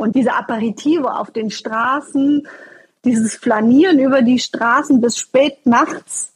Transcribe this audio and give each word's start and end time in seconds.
Und 0.00 0.16
diese 0.16 0.32
Aperitivo 0.32 1.08
auf 1.08 1.30
den 1.30 1.50
Straßen, 1.50 2.48
dieses 3.04 3.34
Flanieren 3.34 3.98
über 3.98 4.22
die 4.22 4.38
Straßen 4.38 4.98
bis 4.98 5.18
spät 5.18 5.66
nachts 5.66 6.32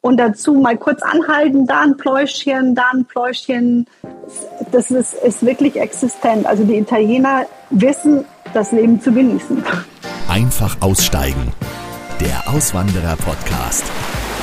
und 0.00 0.16
dazu 0.16 0.54
mal 0.54 0.78
kurz 0.78 1.02
anhalten, 1.02 1.66
da 1.66 1.82
ein 1.82 1.98
Pläuschchen, 1.98 2.74
da 2.74 2.84
ein 2.90 3.04
Pläuschchen, 3.04 3.86
das 4.72 4.90
ist, 4.90 5.12
ist 5.12 5.44
wirklich 5.44 5.76
existent. 5.76 6.46
Also 6.46 6.64
die 6.64 6.78
Italiener 6.78 7.44
wissen, 7.68 8.24
das 8.54 8.72
Leben 8.72 8.98
zu 8.98 9.12
genießen. 9.12 9.62
Einfach 10.30 10.78
aussteigen. 10.80 11.52
Der 12.18 12.48
Auswanderer-Podcast. 12.48 13.84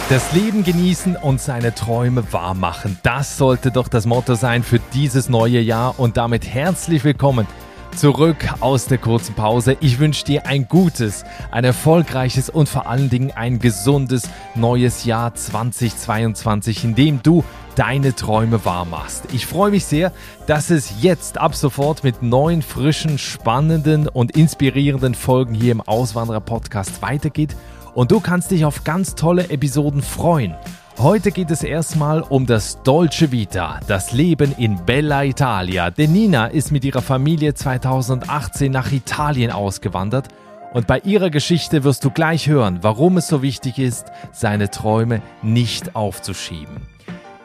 Das 0.09 0.31
Leben 0.31 0.63
genießen 0.63 1.15
und 1.15 1.41
seine 1.41 1.73
Träume 1.73 2.31
wahrmachen. 2.31 2.99
Das 3.01 3.35
sollte 3.35 3.71
doch 3.71 3.87
das 3.87 4.05
Motto 4.05 4.35
sein 4.35 4.61
für 4.61 4.79
dieses 4.93 5.27
neue 5.27 5.59
Jahr 5.59 5.99
und 5.99 6.17
damit 6.17 6.45
herzlich 6.45 7.03
willkommen 7.03 7.47
zurück 7.95 8.37
aus 8.59 8.85
der 8.85 8.97
kurzen 8.97 9.35
Pause. 9.35 9.77
Ich 9.79 9.99
wünsche 9.99 10.25
dir 10.25 10.45
ein 10.45 10.67
gutes, 10.67 11.25
ein 11.51 11.63
erfolgreiches 11.63 12.49
und 12.49 12.69
vor 12.69 12.87
allen 12.87 13.09
Dingen 13.09 13.31
ein 13.31 13.59
gesundes 13.59 14.29
neues 14.55 15.05
Jahr 15.05 15.33
2022, 15.33 16.83
in 16.83 16.95
dem 16.95 17.21
du 17.23 17.43
deine 17.75 18.15
Träume 18.15 18.65
wahr 18.65 18.85
machst. 18.85 19.25
Ich 19.33 19.45
freue 19.45 19.71
mich 19.71 19.85
sehr, 19.85 20.11
dass 20.47 20.69
es 20.69 21.01
jetzt 21.01 21.37
ab 21.37 21.55
sofort 21.55 22.03
mit 22.03 22.21
neuen, 22.21 22.61
frischen, 22.61 23.17
spannenden 23.17 24.07
und 24.07 24.31
inspirierenden 24.31 25.15
Folgen 25.15 25.53
hier 25.53 25.71
im 25.71 25.81
Auswanderer 25.81 26.41
Podcast 26.41 27.01
weitergeht 27.01 27.55
und 27.93 28.11
du 28.11 28.19
kannst 28.19 28.51
dich 28.51 28.65
auf 28.65 28.83
ganz 28.83 29.15
tolle 29.15 29.49
Episoden 29.49 30.01
freuen. 30.01 30.55
Heute 31.01 31.31
geht 31.31 31.49
es 31.49 31.63
erstmal 31.63 32.19
um 32.23 32.45
das 32.45 32.83
Dolce 32.83 33.31
Vita, 33.31 33.79
das 33.87 34.11
Leben 34.11 34.53
in 34.57 34.83
Bella 34.83 35.23
Italia. 35.23 35.91
Denn 35.91 36.11
Nina 36.11 36.47
ist 36.47 36.73
mit 36.73 36.83
ihrer 36.83 37.01
Familie 37.01 37.53
2018 37.53 38.69
nach 38.69 38.91
Italien 38.91 39.49
ausgewandert 39.49 40.27
und 40.73 40.87
bei 40.87 40.99
ihrer 40.99 41.29
Geschichte 41.29 41.85
wirst 41.85 42.03
du 42.03 42.11
gleich 42.11 42.49
hören, 42.49 42.79
warum 42.81 43.15
es 43.15 43.29
so 43.29 43.41
wichtig 43.41 43.79
ist, 43.79 44.07
seine 44.33 44.71
Träume 44.71 45.21
nicht 45.41 45.95
aufzuschieben. 45.95 46.75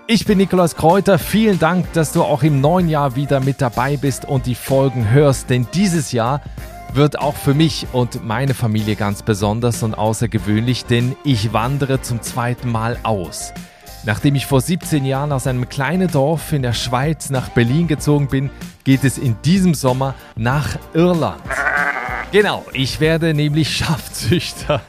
Ich 0.09 0.27
bin 0.27 0.39
Nikolaus 0.39 0.75
Kräuter. 0.75 1.21
Vielen 1.21 1.61
Dank, 1.61 1.93
dass 1.93 2.13
du 2.13 2.25
auch 2.25 2.43
im 2.43 2.61
neuen 2.61 2.89
Jahr 2.89 3.15
wieder 3.15 3.39
mit 3.39 3.63
dabei 3.63 3.97
bist 3.97 4.25
und 4.25 4.47
die 4.47 4.57
Folgen 4.57 5.11
hörst, 5.11 5.49
denn 5.49 5.69
dieses 5.73 6.11
Jahr 6.11 6.41
wird 6.95 7.19
auch 7.19 7.35
für 7.37 7.55
mich 7.55 7.87
und 7.93 8.25
meine 8.25 8.55
Familie 8.55 8.97
ganz 8.97 9.23
besonders 9.23 9.83
und 9.83 9.95
außergewöhnlich, 9.95 10.85
denn 10.85 11.17
ich 11.25 11.53
wandere 11.53 12.01
zum 12.01 12.23
zweiten 12.23 12.71
Mal 12.71 12.99
aus. 13.03 13.53
Nachdem 14.05 14.35
ich 14.35 14.47
vor 14.47 14.61
17 14.61 15.05
Jahren 15.05 15.33
aus 15.33 15.47
einem 15.47 15.69
kleinen 15.69 16.11
Dorf 16.11 16.53
in 16.53 16.63
der 16.63 16.75
Schweiz 16.75 17.31
nach 17.31 17.49
Berlin 17.49 17.89
gezogen 17.89 18.29
bin, 18.29 18.51
geht 18.85 19.03
es 19.03 19.19
in 19.19 19.37
diesem 19.43 19.75
Sommer 19.75 20.15
nach 20.37 20.79
Irland. 20.93 21.43
Genau, 22.33 22.65
ich 22.73 23.01
werde 23.01 23.33
nämlich 23.33 23.77
Schafzüchter. 23.77 24.83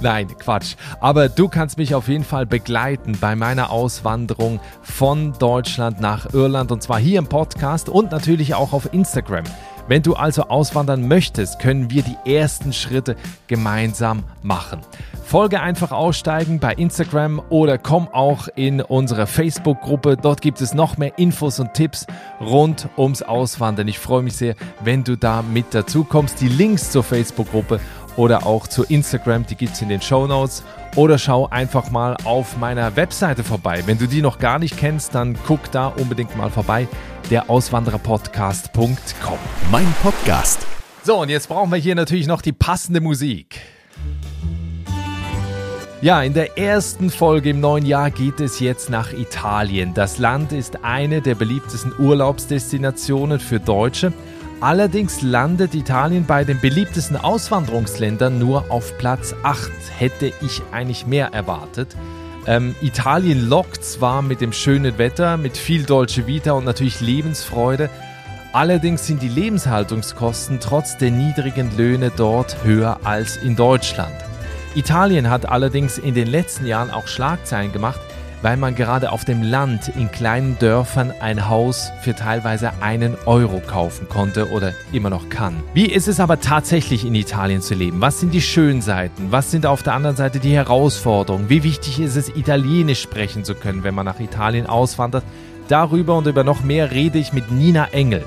Nein, 0.00 0.28
Quatsch. 0.38 0.76
Aber 1.00 1.28
du 1.28 1.48
kannst 1.48 1.78
mich 1.78 1.94
auf 1.94 2.08
jeden 2.08 2.24
Fall 2.24 2.46
begleiten 2.46 3.16
bei 3.20 3.34
meiner 3.34 3.70
Auswanderung 3.70 4.60
von 4.82 5.32
Deutschland 5.38 6.00
nach 6.00 6.32
Irland 6.32 6.70
und 6.70 6.82
zwar 6.82 6.98
hier 6.98 7.18
im 7.18 7.26
Podcast 7.26 7.88
und 7.88 8.12
natürlich 8.12 8.54
auch 8.54 8.72
auf 8.72 8.92
Instagram. 8.92 9.44
Wenn 9.88 10.02
du 10.02 10.14
also 10.14 10.42
auswandern 10.44 11.06
möchtest, 11.06 11.60
können 11.60 11.90
wir 11.90 12.02
die 12.02 12.16
ersten 12.30 12.72
Schritte 12.72 13.14
gemeinsam 13.46 14.24
machen. 14.42 14.80
Folge 15.24 15.60
einfach 15.60 15.92
aussteigen 15.92 16.58
bei 16.60 16.72
Instagram 16.74 17.40
oder 17.50 17.78
komm 17.78 18.08
auch 18.08 18.48
in 18.54 18.80
unsere 18.80 19.26
Facebook-Gruppe. 19.26 20.16
Dort 20.16 20.40
gibt 20.40 20.60
es 20.60 20.74
noch 20.74 20.98
mehr 20.98 21.18
Infos 21.18 21.60
und 21.60 21.74
Tipps 21.74 22.06
rund 22.40 22.88
ums 22.96 23.22
Auswandern. 23.22 23.88
Ich 23.88 23.98
freue 23.98 24.22
mich 24.22 24.36
sehr, 24.36 24.54
wenn 24.82 25.04
du 25.04 25.16
da 25.16 25.42
mit 25.42 25.66
dazu 25.72 26.04
kommst. 26.04 26.40
Die 26.40 26.48
Links 26.48 26.90
zur 26.90 27.02
Facebook-Gruppe 27.02 27.80
oder 28.16 28.46
auch 28.46 28.66
zu 28.66 28.84
Instagram, 28.84 29.46
die 29.46 29.56
gibt 29.56 29.74
es 29.74 29.82
in 29.82 29.88
den 29.88 30.00
Show 30.00 30.26
Notes. 30.26 30.62
Oder 30.96 31.18
schau 31.18 31.46
einfach 31.48 31.90
mal 31.90 32.16
auf 32.24 32.56
meiner 32.56 32.96
Webseite 32.96 33.44
vorbei. 33.44 33.82
Wenn 33.84 33.98
du 33.98 34.06
die 34.06 34.22
noch 34.22 34.38
gar 34.38 34.58
nicht 34.58 34.78
kennst, 34.78 35.14
dann 35.14 35.36
guck 35.46 35.70
da 35.70 35.88
unbedingt 35.88 36.36
mal 36.36 36.50
vorbei 36.50 36.88
der 37.30 37.50
Auswandererpodcast.com. 37.50 39.38
Mein 39.70 39.92
Podcast. 40.02 40.66
So, 41.02 41.20
und 41.20 41.28
jetzt 41.28 41.48
brauchen 41.48 41.70
wir 41.70 41.78
hier 41.78 41.94
natürlich 41.94 42.26
noch 42.26 42.40
die 42.40 42.52
passende 42.52 43.00
Musik. 43.00 43.60
Ja, 46.02 46.22
in 46.22 46.34
der 46.34 46.58
ersten 46.58 47.10
Folge 47.10 47.50
im 47.50 47.60
neuen 47.60 47.86
Jahr 47.86 48.10
geht 48.10 48.40
es 48.40 48.60
jetzt 48.60 48.90
nach 48.90 49.12
Italien. 49.12 49.94
Das 49.94 50.18
Land 50.18 50.52
ist 50.52 50.84
eine 50.84 51.22
der 51.22 51.34
beliebtesten 51.34 51.92
Urlaubsdestinationen 51.98 53.40
für 53.40 53.58
Deutsche. 53.58 54.12
Allerdings 54.60 55.20
landet 55.20 55.74
Italien 55.74 56.24
bei 56.24 56.42
den 56.42 56.58
beliebtesten 56.60 57.16
Auswanderungsländern 57.16 58.38
nur 58.38 58.70
auf 58.70 58.96
Platz 58.96 59.34
8. 59.42 59.70
Hätte 59.98 60.32
ich 60.40 60.62
eigentlich 60.72 61.06
mehr 61.06 61.34
erwartet. 61.34 61.94
Ähm, 62.46 62.74
Italien 62.80 63.48
lockt 63.48 63.84
zwar 63.84 64.22
mit 64.22 64.40
dem 64.40 64.52
schönen 64.52 64.96
Wetter, 64.96 65.36
mit 65.36 65.58
viel 65.58 65.82
Dolce 65.82 66.26
Vita 66.26 66.52
und 66.52 66.64
natürlich 66.64 67.02
Lebensfreude, 67.02 67.90
allerdings 68.52 69.06
sind 69.06 69.20
die 69.20 69.28
Lebenshaltungskosten 69.28 70.58
trotz 70.60 70.96
der 70.96 71.10
niedrigen 71.10 71.76
Löhne 71.76 72.10
dort 72.16 72.64
höher 72.64 73.00
als 73.04 73.36
in 73.36 73.56
Deutschland. 73.56 74.14
Italien 74.74 75.28
hat 75.28 75.48
allerdings 75.48 75.98
in 75.98 76.14
den 76.14 76.28
letzten 76.28 76.66
Jahren 76.66 76.90
auch 76.90 77.08
Schlagzeilen 77.08 77.72
gemacht, 77.72 78.00
weil 78.46 78.56
man 78.56 78.76
gerade 78.76 79.10
auf 79.10 79.24
dem 79.24 79.42
Land 79.42 79.88
in 79.88 80.08
kleinen 80.12 80.56
Dörfern 80.60 81.12
ein 81.18 81.48
Haus 81.48 81.90
für 82.02 82.14
teilweise 82.14 82.80
einen 82.80 83.16
Euro 83.26 83.58
kaufen 83.58 84.08
konnte 84.08 84.52
oder 84.52 84.72
immer 84.92 85.10
noch 85.10 85.30
kann. 85.30 85.56
Wie 85.74 85.86
ist 85.86 86.06
es 86.06 86.20
aber 86.20 86.38
tatsächlich 86.38 87.04
in 87.04 87.16
Italien 87.16 87.60
zu 87.60 87.74
leben? 87.74 88.00
Was 88.00 88.20
sind 88.20 88.32
die 88.32 88.40
schönen 88.40 88.82
Seiten? 88.82 89.32
Was 89.32 89.50
sind 89.50 89.66
auf 89.66 89.82
der 89.82 89.94
anderen 89.94 90.14
Seite 90.14 90.38
die 90.38 90.54
Herausforderungen? 90.54 91.48
Wie 91.48 91.64
wichtig 91.64 91.98
ist 91.98 92.14
es, 92.14 92.28
Italienisch 92.36 93.02
sprechen 93.02 93.42
zu 93.42 93.56
können, 93.56 93.82
wenn 93.82 93.96
man 93.96 94.06
nach 94.06 94.20
Italien 94.20 94.66
auswandert? 94.66 95.24
Darüber 95.66 96.16
und 96.16 96.28
über 96.28 96.44
noch 96.44 96.62
mehr 96.62 96.92
rede 96.92 97.18
ich 97.18 97.32
mit 97.32 97.50
Nina 97.50 97.88
Engel. 97.88 98.24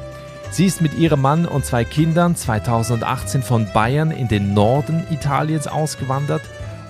Sie 0.52 0.66
ist 0.66 0.82
mit 0.82 0.96
ihrem 0.96 1.22
Mann 1.22 1.46
und 1.46 1.64
zwei 1.64 1.86
Kindern 1.86 2.36
2018 2.36 3.42
von 3.42 3.68
Bayern 3.74 4.12
in 4.12 4.28
den 4.28 4.54
Norden 4.54 5.02
Italiens 5.12 5.68
ausgewandert 5.68 6.42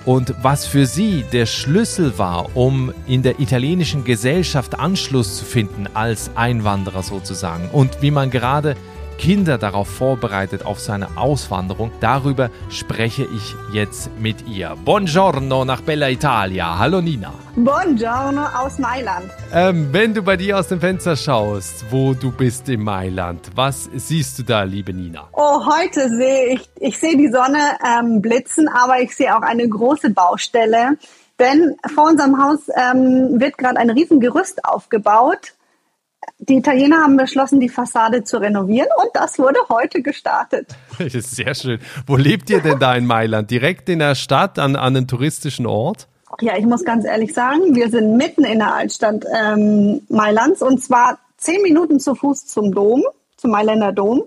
und 0.04 0.34
was 0.42 0.66
für 0.66 0.86
sie 0.86 1.24
der 1.32 1.46
Schlüssel 1.46 2.18
war, 2.18 2.56
um 2.56 2.92
in 3.06 3.22
der 3.22 3.40
italienischen 3.40 4.04
Gesellschaft 4.04 4.78
Anschluss 4.78 5.38
zu 5.38 5.44
finden 5.44 5.86
als 5.94 6.30
Einwanderer 6.34 7.02
sozusagen? 7.02 7.68
Und 7.70 8.00
wie 8.00 8.10
man 8.10 8.30
gerade 8.30 8.76
Kinder 9.20 9.58
darauf 9.58 9.86
vorbereitet 9.86 10.64
auf 10.64 10.80
seine 10.80 11.18
Auswanderung. 11.18 11.92
Darüber 12.00 12.48
spreche 12.70 13.24
ich 13.24 13.54
jetzt 13.70 14.08
mit 14.18 14.48
ihr. 14.48 14.74
Buongiorno 14.82 15.66
nach 15.66 15.82
Bella 15.82 16.08
Italia. 16.08 16.78
Hallo 16.78 17.02
Nina. 17.02 17.34
Buongiorno 17.54 18.46
aus 18.46 18.78
Mailand. 18.78 19.30
Ähm, 19.52 19.90
wenn 19.92 20.14
du 20.14 20.22
bei 20.22 20.38
dir 20.38 20.58
aus 20.58 20.68
dem 20.68 20.80
Fenster 20.80 21.16
schaust, 21.16 21.84
wo 21.90 22.14
du 22.14 22.32
bist 22.32 22.70
in 22.70 22.82
Mailand, 22.82 23.50
was 23.54 23.90
siehst 23.94 24.38
du 24.38 24.42
da, 24.42 24.62
liebe 24.62 24.94
Nina? 24.94 25.28
Oh, 25.34 25.66
heute 25.66 26.08
sehe 26.08 26.54
ich, 26.54 26.70
ich 26.76 26.98
sehe 26.98 27.18
die 27.18 27.28
Sonne 27.28 27.76
ähm, 27.86 28.22
blitzen, 28.22 28.68
aber 28.68 29.02
ich 29.02 29.14
sehe 29.14 29.36
auch 29.36 29.42
eine 29.42 29.68
große 29.68 30.10
Baustelle. 30.10 30.96
Denn 31.38 31.76
vor 31.94 32.08
unserem 32.08 32.42
Haus 32.42 32.60
ähm, 32.74 33.38
wird 33.38 33.58
gerade 33.58 33.78
ein 33.80 33.90
Riesengerüst 33.90 34.64
aufgebaut 34.64 35.52
die 36.38 36.56
Italiener 36.56 36.98
haben 37.02 37.16
beschlossen, 37.16 37.60
die 37.60 37.68
Fassade 37.68 38.24
zu 38.24 38.38
renovieren 38.38 38.88
und 38.96 39.10
das 39.14 39.38
wurde 39.38 39.58
heute 39.68 40.02
gestartet. 40.02 40.68
Das 40.98 41.14
ist 41.14 41.36
sehr 41.36 41.54
schön. 41.54 41.80
Wo 42.06 42.16
lebt 42.16 42.50
ihr 42.50 42.60
denn 42.60 42.78
da 42.78 42.94
in 42.94 43.06
Mailand? 43.06 43.50
Direkt 43.50 43.88
in 43.88 43.98
der 43.98 44.14
Stadt, 44.14 44.58
an, 44.58 44.76
an 44.76 44.96
einem 44.96 45.06
touristischen 45.06 45.66
Ort? 45.66 46.08
Ja, 46.40 46.56
ich 46.56 46.64
muss 46.64 46.84
ganz 46.84 47.04
ehrlich 47.04 47.34
sagen, 47.34 47.74
wir 47.74 47.90
sind 47.90 48.16
mitten 48.16 48.44
in 48.44 48.58
der 48.58 48.74
Altstadt 48.74 49.24
ähm, 49.38 50.02
Mailands 50.08 50.62
und 50.62 50.82
zwar 50.82 51.18
zehn 51.36 51.62
Minuten 51.62 52.00
zu 52.00 52.14
Fuß 52.14 52.46
zum 52.46 52.72
Dom 52.74 53.02
zum 53.40 53.50
Mailänder 53.50 53.92
Dom. 53.92 54.24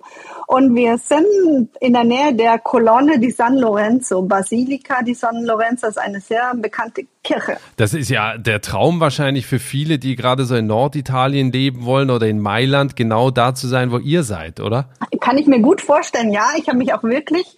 Und 0.47 0.75
wir 0.75 0.97
sind 0.97 1.69
in 1.79 1.94
der 1.94 2.04
Nähe 2.04 2.33
der 2.33 2.60
Kolonne 2.60 3.19
di 3.19 3.31
San 3.31 3.57
Lorenzo. 3.57 4.21
Basilika 4.21 5.01
di 5.01 5.13
San 5.13 5.44
Lorenzo 5.44 5.88
ist 5.88 5.98
eine 5.98 6.19
sehr 6.19 6.54
bekannte 6.56 7.04
Kirche. 7.24 7.57
Das 7.77 7.94
ist 7.94 8.10
ja 8.10 8.38
der 8.38 8.62
Traum 8.62 9.00
wahrscheinlich 9.00 9.45
für 9.48 9.60
viele, 9.60 10.00
die 10.00 10.15
gerade 10.15 10.45
so 10.45 10.56
in 10.56 10.68
Norditalien 10.68 11.51
leben 11.51 11.86
wollen 11.86 12.10
oder 12.10 12.27
in 12.27 12.39
Mailand, 12.39 12.95
genau 12.95 13.31
da 13.31 13.56
zu 13.56 13.68
sein, 13.68 13.92
wo 13.92 13.98
ihr 13.98 14.24
seid, 14.24 14.60
oder? 14.60 14.89
Kann 15.21 15.38
ich 15.38 15.48
mir 15.48 15.62
gut 15.62 15.81
vorstellen, 15.81 16.31
ja. 16.31 16.50
Ich 16.57 16.68
habe 16.68 16.77
mich 16.77 16.94
auch 16.94 17.04
wirklich 17.04 17.56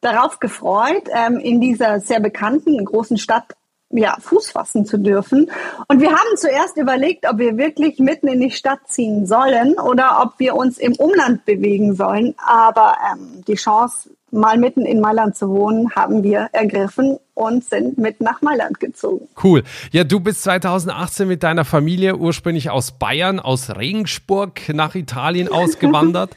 darauf 0.00 0.38
gefreut, 0.40 1.04
ähm, 1.12 1.38
in 1.38 1.60
dieser 1.60 2.00
sehr 2.00 2.20
bekannten 2.20 2.84
großen 2.84 3.16
Stadt 3.16 3.54
ja, 3.90 4.16
Fuß 4.20 4.50
fassen 4.50 4.84
zu 4.84 4.98
dürfen. 4.98 5.50
Und 5.88 6.00
wir 6.00 6.10
haben 6.10 6.36
zuerst 6.36 6.76
überlegt, 6.76 7.28
ob 7.28 7.38
wir 7.38 7.56
wirklich 7.56 7.98
mitten 7.98 8.28
in 8.28 8.40
die 8.40 8.50
Stadt 8.50 8.80
ziehen 8.86 9.26
sollen 9.26 9.78
oder 9.78 10.22
ob 10.22 10.38
wir 10.38 10.56
uns 10.56 10.78
im 10.78 10.94
Umland 10.96 11.44
bewegen 11.44 11.94
sollen. 11.94 12.34
Aber 12.44 12.96
ähm, 13.12 13.44
die 13.46 13.54
Chance, 13.54 14.10
mal 14.32 14.58
mitten 14.58 14.84
in 14.84 15.00
Mailand 15.00 15.36
zu 15.36 15.48
wohnen, 15.48 15.94
haben 15.94 16.22
wir 16.22 16.48
ergriffen 16.52 17.18
und 17.34 17.64
sind 17.64 17.96
mit 17.96 18.20
nach 18.20 18.42
Mailand 18.42 18.80
gezogen. 18.80 19.28
Cool. 19.42 19.62
Ja, 19.92 20.04
du 20.04 20.20
bist 20.20 20.42
2018 20.42 21.28
mit 21.28 21.42
deiner 21.42 21.64
Familie 21.64 22.16
ursprünglich 22.16 22.70
aus 22.70 22.92
Bayern, 22.92 23.38
aus 23.38 23.76
Regensburg 23.76 24.68
nach 24.74 24.94
Italien 24.94 25.48
ausgewandert. 25.52 26.36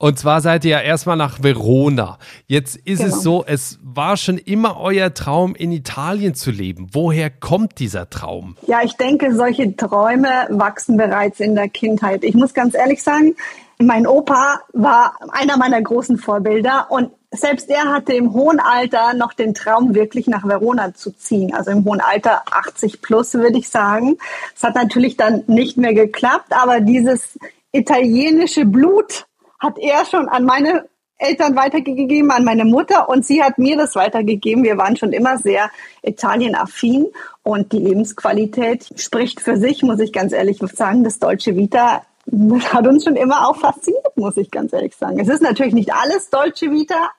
Und 0.00 0.18
zwar 0.18 0.40
seid 0.40 0.64
ihr 0.64 0.70
ja 0.70 0.80
erstmal 0.80 1.18
nach 1.18 1.42
Verona. 1.42 2.16
Jetzt 2.46 2.76
ist 2.76 3.02
genau. 3.02 3.14
es 3.14 3.22
so, 3.22 3.44
es 3.46 3.78
war 3.82 4.16
schon 4.16 4.38
immer 4.38 4.80
euer 4.80 5.12
Traum, 5.12 5.54
in 5.54 5.72
Italien 5.72 6.34
zu 6.34 6.50
leben. 6.50 6.88
Woher 6.92 7.28
kommt 7.28 7.80
dieser 7.80 8.08
Traum? 8.08 8.56
Ja, 8.66 8.80
ich 8.82 8.96
denke, 8.96 9.34
solche 9.34 9.76
Träume 9.76 10.46
wachsen 10.48 10.96
bereits 10.96 11.38
in 11.38 11.54
der 11.54 11.68
Kindheit. 11.68 12.24
Ich 12.24 12.34
muss 12.34 12.54
ganz 12.54 12.74
ehrlich 12.74 13.02
sagen, 13.02 13.36
mein 13.78 14.06
Opa 14.06 14.62
war 14.72 15.18
einer 15.32 15.58
meiner 15.58 15.82
großen 15.82 16.16
Vorbilder 16.16 16.86
und 16.88 17.10
selbst 17.30 17.68
er 17.68 17.92
hatte 17.92 18.14
im 18.14 18.32
hohen 18.32 18.58
Alter 18.58 19.12
noch 19.12 19.34
den 19.34 19.52
Traum, 19.52 19.94
wirklich 19.94 20.28
nach 20.28 20.48
Verona 20.48 20.94
zu 20.94 21.10
ziehen. 21.10 21.52
Also 21.52 21.72
im 21.72 21.84
hohen 21.84 22.00
Alter 22.00 22.40
80 22.50 23.02
plus, 23.02 23.34
würde 23.34 23.58
ich 23.58 23.68
sagen. 23.68 24.16
Es 24.56 24.62
hat 24.62 24.76
natürlich 24.76 25.18
dann 25.18 25.44
nicht 25.46 25.76
mehr 25.76 25.92
geklappt, 25.92 26.54
aber 26.54 26.80
dieses 26.80 27.38
italienische 27.70 28.64
Blut 28.64 29.26
hat 29.60 29.78
er 29.78 30.04
schon 30.04 30.28
an 30.28 30.44
meine 30.44 30.88
Eltern 31.18 31.54
weitergegeben, 31.54 32.30
an 32.30 32.44
meine 32.44 32.64
Mutter 32.64 33.08
und 33.08 33.26
sie 33.26 33.42
hat 33.42 33.58
mir 33.58 33.76
das 33.76 33.94
weitergegeben. 33.94 34.64
Wir 34.64 34.78
waren 34.78 34.96
schon 34.96 35.12
immer 35.12 35.36
sehr 35.36 35.70
Italienaffin 36.02 37.06
und 37.42 37.72
die 37.72 37.78
Lebensqualität 37.78 38.88
spricht 38.96 39.40
für 39.40 39.56
sich, 39.58 39.82
muss 39.82 40.00
ich 40.00 40.12
ganz 40.12 40.32
ehrlich 40.32 40.58
sagen. 40.72 41.04
Das 41.04 41.18
deutsche 41.18 41.56
Vita 41.56 42.02
das 42.26 42.72
hat 42.72 42.86
uns 42.86 43.04
schon 43.04 43.16
immer 43.16 43.48
auch 43.48 43.56
fasziniert, 43.56 44.16
muss 44.16 44.36
ich 44.36 44.50
ganz 44.50 44.72
ehrlich 44.72 44.94
sagen. 44.94 45.18
Es 45.18 45.28
ist 45.28 45.42
natürlich 45.42 45.74
nicht 45.74 45.92
alles 45.92 46.30
Deutsche 46.30 46.70
Vita, 46.70 47.10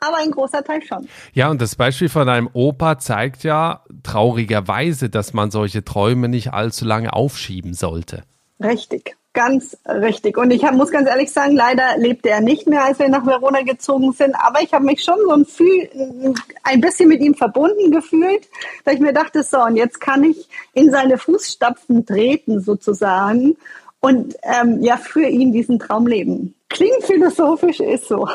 aber 0.00 0.18
ein 0.18 0.30
großer 0.30 0.62
Teil 0.62 0.82
schon. 0.82 1.08
Ja, 1.32 1.50
und 1.50 1.60
das 1.60 1.74
Beispiel 1.74 2.08
von 2.08 2.26
deinem 2.26 2.48
Opa 2.52 2.98
zeigt 2.98 3.42
ja 3.42 3.84
traurigerweise, 4.02 5.10
dass 5.10 5.32
man 5.32 5.50
solche 5.50 5.84
Träume 5.84 6.28
nicht 6.28 6.52
allzu 6.52 6.84
lange 6.84 7.12
aufschieben 7.14 7.74
sollte. 7.74 8.22
Richtig, 8.62 9.16
ganz 9.38 9.76
richtig. 9.86 10.36
Und 10.36 10.50
ich 10.50 10.64
hab, 10.64 10.74
muss 10.74 10.90
ganz 10.90 11.08
ehrlich 11.08 11.30
sagen, 11.30 11.54
leider 11.54 11.96
lebte 11.96 12.28
er 12.28 12.40
nicht 12.40 12.66
mehr, 12.66 12.82
als 12.82 12.98
wir 12.98 13.08
nach 13.08 13.24
Verona 13.24 13.62
gezogen 13.62 14.10
sind. 14.10 14.34
Aber 14.34 14.62
ich 14.62 14.72
habe 14.74 14.84
mich 14.84 15.04
schon 15.04 15.14
so 15.24 15.30
ein, 15.30 16.34
ein 16.64 16.80
bisschen 16.80 17.08
mit 17.08 17.20
ihm 17.20 17.34
verbunden 17.34 17.92
gefühlt, 17.92 18.48
dass 18.84 18.94
ich 18.94 19.00
mir 19.00 19.12
dachte, 19.12 19.44
so, 19.44 19.62
und 19.62 19.76
jetzt 19.76 20.00
kann 20.00 20.24
ich 20.24 20.48
in 20.72 20.90
seine 20.90 21.18
Fußstapfen 21.18 22.04
treten 22.04 22.60
sozusagen 22.60 23.56
und 24.00 24.36
ähm, 24.42 24.82
ja 24.82 24.96
für 24.96 25.28
ihn 25.28 25.52
diesen 25.52 25.78
Traum 25.78 26.08
leben. 26.08 26.56
Klingt 26.68 27.04
philosophisch, 27.04 27.78
ist 27.78 28.08
so. 28.08 28.28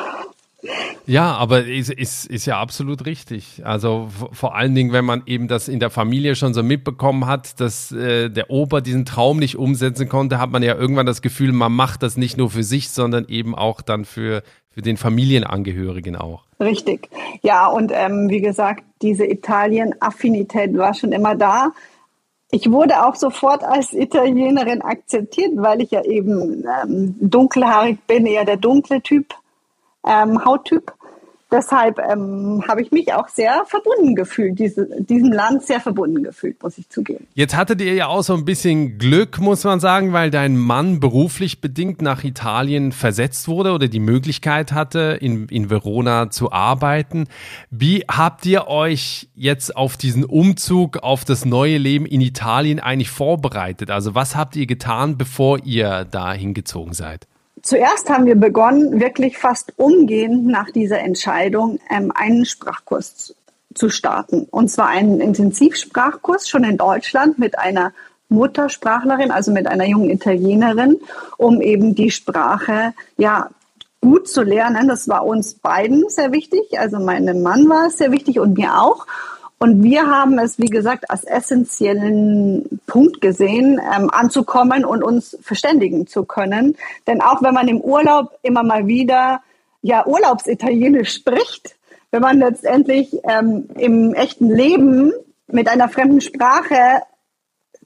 Ja, 1.05 1.35
aber 1.35 1.65
ist, 1.65 1.91
ist, 1.91 2.25
ist 2.25 2.45
ja 2.45 2.59
absolut 2.59 3.05
richtig. 3.05 3.61
Also 3.65 4.07
vor 4.31 4.55
allen 4.55 4.73
Dingen, 4.73 4.93
wenn 4.93 5.03
man 5.03 5.23
eben 5.25 5.47
das 5.47 5.67
in 5.67 5.79
der 5.79 5.89
Familie 5.89 6.35
schon 6.35 6.53
so 6.53 6.63
mitbekommen 6.63 7.27
hat, 7.27 7.59
dass 7.59 7.91
äh, 7.91 8.29
der 8.29 8.49
Opa 8.49 8.79
diesen 8.81 9.05
Traum 9.05 9.39
nicht 9.39 9.57
umsetzen 9.57 10.07
konnte, 10.07 10.39
hat 10.39 10.51
man 10.51 10.63
ja 10.63 10.75
irgendwann 10.75 11.05
das 11.05 11.21
Gefühl, 11.21 11.51
man 11.51 11.73
macht 11.73 12.03
das 12.03 12.15
nicht 12.15 12.37
nur 12.37 12.49
für 12.49 12.63
sich, 12.63 12.89
sondern 12.89 13.25
eben 13.27 13.53
auch 13.53 13.81
dann 13.81 14.05
für, 14.05 14.43
für 14.69 14.81
den 14.81 14.95
Familienangehörigen 14.97 16.15
auch. 16.15 16.45
Richtig. 16.59 17.09
Ja, 17.41 17.67
und 17.67 17.91
ähm, 17.93 18.29
wie 18.29 18.41
gesagt, 18.41 18.83
diese 19.01 19.25
Italien-Affinität 19.25 20.77
war 20.77 20.93
schon 20.93 21.11
immer 21.11 21.35
da. 21.35 21.71
Ich 22.51 22.71
wurde 22.71 23.05
auch 23.05 23.15
sofort 23.15 23.63
als 23.63 23.93
Italienerin 23.93 24.81
akzeptiert, 24.81 25.51
weil 25.55 25.81
ich 25.81 25.91
ja 25.91 26.03
eben 26.03 26.63
ähm, 26.83 27.15
dunkelhaarig 27.19 27.97
bin, 28.07 28.25
eher 28.25 28.45
der 28.45 28.57
dunkle 28.57 29.01
Typ, 29.01 29.33
ähm, 30.05 30.43
Hauttyp 30.43 30.93
deshalb 31.53 31.99
ähm, 31.99 32.63
habe 32.67 32.81
ich 32.81 32.91
mich 32.91 33.13
auch 33.13 33.27
sehr 33.27 33.63
verbunden 33.65 34.15
gefühlt, 34.15 34.59
diese, 34.59 34.87
diesem 35.01 35.31
Land 35.31 35.63
sehr 35.63 35.79
verbunden 35.79 36.23
gefühlt, 36.23 36.61
muss 36.61 36.77
ich 36.77 36.89
zugeben. 36.89 37.27
Jetzt 37.35 37.55
hattet 37.55 37.79
ihr 37.81 37.93
ja 37.93 38.07
auch 38.07 38.23
so 38.23 38.33
ein 38.33 38.43
bisschen 38.43 38.97
Glück, 38.97 39.39
muss 39.39 39.63
man 39.63 39.79
sagen, 39.79 40.11
weil 40.11 40.31
dein 40.31 40.57
Mann 40.57 40.99
beruflich 40.99 41.61
bedingt 41.61 42.01
nach 42.01 42.23
Italien 42.23 42.91
versetzt 42.91 43.47
wurde 43.47 43.71
oder 43.71 43.87
die 43.87 43.99
Möglichkeit 43.99 44.73
hatte, 44.73 45.17
in, 45.21 45.47
in 45.47 45.69
Verona 45.69 46.29
zu 46.29 46.51
arbeiten. 46.51 47.27
Wie 47.69 48.03
habt 48.09 48.45
ihr 48.45 48.67
euch 48.67 49.29
jetzt 49.35 49.77
auf 49.77 49.95
diesen 49.95 50.25
Umzug, 50.25 50.97
auf 50.97 51.23
das 51.23 51.45
neue 51.45 51.77
Leben 51.77 52.05
in 52.05 52.21
Italien 52.21 52.79
eigentlich 52.79 53.11
vorbereitet? 53.11 53.91
Also 53.91 54.15
was 54.15 54.35
habt 54.35 54.55
ihr 54.55 54.65
getan, 54.65 55.17
bevor 55.17 55.59
ihr 55.63 56.05
da 56.05 56.33
hingezogen 56.33 56.93
seid? 56.93 57.27
Zuerst 57.63 58.09
haben 58.09 58.25
wir 58.25 58.35
begonnen, 58.35 58.99
wirklich 58.99 59.37
fast 59.37 59.73
umgehend 59.77 60.45
nach 60.45 60.69
dieser 60.69 60.99
Entscheidung 60.99 61.79
ähm, 61.89 62.11
einen 62.13 62.43
Sprachkurs 62.45 63.35
zu 63.73 63.89
starten. 63.89 64.47
Und 64.51 64.69
zwar 64.69 64.89
einen 64.89 65.21
Intensivsprachkurs 65.21 66.49
schon 66.49 66.65
in 66.65 66.77
Deutschland 66.77 67.39
mit 67.39 67.57
einer 67.57 67.93
Muttersprachlerin, 68.27 69.31
also 69.31 69.53
mit 69.53 69.67
einer 69.67 69.85
jungen 69.85 70.09
Italienerin, 70.09 70.99
um 71.37 71.61
eben 71.61 71.95
die 71.95 72.11
Sprache 72.11 72.93
ja 73.15 73.49
gut 74.01 74.27
zu 74.27 74.43
lernen. 74.43 74.89
Das 74.89 75.07
war 75.07 75.25
uns 75.25 75.53
beiden 75.53 76.09
sehr 76.09 76.33
wichtig. 76.33 76.77
Also 76.77 76.99
meinem 76.99 77.41
Mann 77.43 77.69
war 77.69 77.87
es 77.87 77.97
sehr 77.97 78.11
wichtig 78.11 78.39
und 78.39 78.57
mir 78.57 78.81
auch. 78.81 79.07
Und 79.59 79.81
wir 79.81 80.07
haben 80.07 80.39
es, 80.39 80.59
wie 80.59 80.67
gesagt, 80.67 81.09
als 81.09 81.23
essentiellen 81.23 82.81
Punkt 82.85 83.21
gesehen, 83.21 83.79
ähm, 83.79 84.09
anzukommen 84.09 84.83
und 84.83 85.03
uns 85.03 85.37
verständigen 85.41 86.05
zu 86.05 86.25
können. 86.25 86.75
Denn 87.07 87.21
auch 87.21 87.41
wenn 87.41 87.53
man 87.53 87.67
im 87.67 87.79
Urlaub 87.79 88.37
immer 88.41 88.63
mal 88.63 88.87
wieder 88.87 89.41
ja 89.81 90.05
Urlaubsitalienisch 90.05 91.13
spricht, 91.13 91.75
wenn 92.11 92.21
man 92.21 92.39
letztendlich 92.39 93.17
ähm, 93.23 93.69
im 93.77 94.13
echten 94.13 94.49
Leben 94.49 95.13
mit 95.47 95.67
einer 95.67 95.89
fremden 95.89 96.21
Sprache 96.21 97.01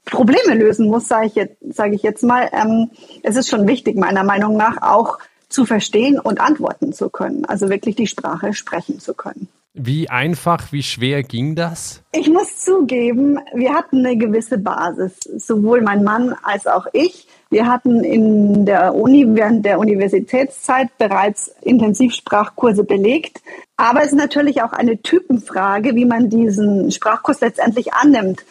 Probleme 0.04 0.54
lösen 0.54 0.88
muss, 0.88 1.08
sage 1.08 1.26
ich 1.26 1.34
jetzt, 1.34 1.56
sage 1.74 1.94
ich 1.94 2.02
jetzt 2.02 2.22
mal, 2.22 2.48
ähm, 2.52 2.90
es 3.22 3.36
ist 3.36 3.48
schon 3.48 3.66
wichtig 3.68 3.96
meiner 3.96 4.24
Meinung 4.24 4.56
nach 4.56 4.82
auch 4.82 5.18
zu 5.48 5.64
verstehen 5.64 6.18
und 6.18 6.40
antworten 6.40 6.92
zu 6.92 7.08
können, 7.08 7.44
also 7.44 7.68
wirklich 7.68 7.96
die 7.96 8.06
Sprache 8.06 8.52
sprechen 8.52 9.00
zu 9.00 9.14
können. 9.14 9.48
Wie 9.74 10.10
einfach, 10.10 10.72
wie 10.72 10.82
schwer 10.82 11.22
ging 11.22 11.54
das? 11.54 12.02
Ich 12.12 12.28
muss 12.28 12.58
zugeben, 12.58 13.38
wir 13.54 13.74
hatten 13.74 14.04
eine 14.04 14.16
gewisse 14.16 14.58
Basis, 14.58 15.18
sowohl 15.36 15.82
mein 15.82 16.02
Mann 16.02 16.34
als 16.42 16.66
auch 16.66 16.86
ich. 16.92 17.28
Wir 17.50 17.66
hatten 17.66 18.02
in 18.02 18.66
der 18.66 18.94
Uni 18.94 19.24
während 19.28 19.64
der 19.64 19.78
Universitätszeit 19.78 20.96
bereits 20.98 21.48
Intensivsprachkurse 21.62 22.84
belegt. 22.84 23.40
Aber 23.76 24.00
es 24.00 24.08
ist 24.08 24.16
natürlich 24.18 24.62
auch 24.62 24.72
eine 24.72 25.00
Typenfrage, 25.00 25.94
wie 25.94 26.04
man 26.04 26.28
diesen 26.28 26.90
Sprachkurs 26.90 27.40
letztendlich 27.40 27.94
annimmt. 27.94 28.44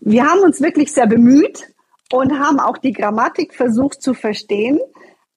Wir 0.00 0.26
haben 0.26 0.40
uns 0.40 0.60
wirklich 0.60 0.92
sehr 0.92 1.06
bemüht 1.06 1.72
und 2.12 2.38
haben 2.38 2.60
auch 2.60 2.76
die 2.76 2.92
Grammatik 2.92 3.54
versucht 3.54 4.02
zu 4.02 4.14
verstehen. 4.14 4.78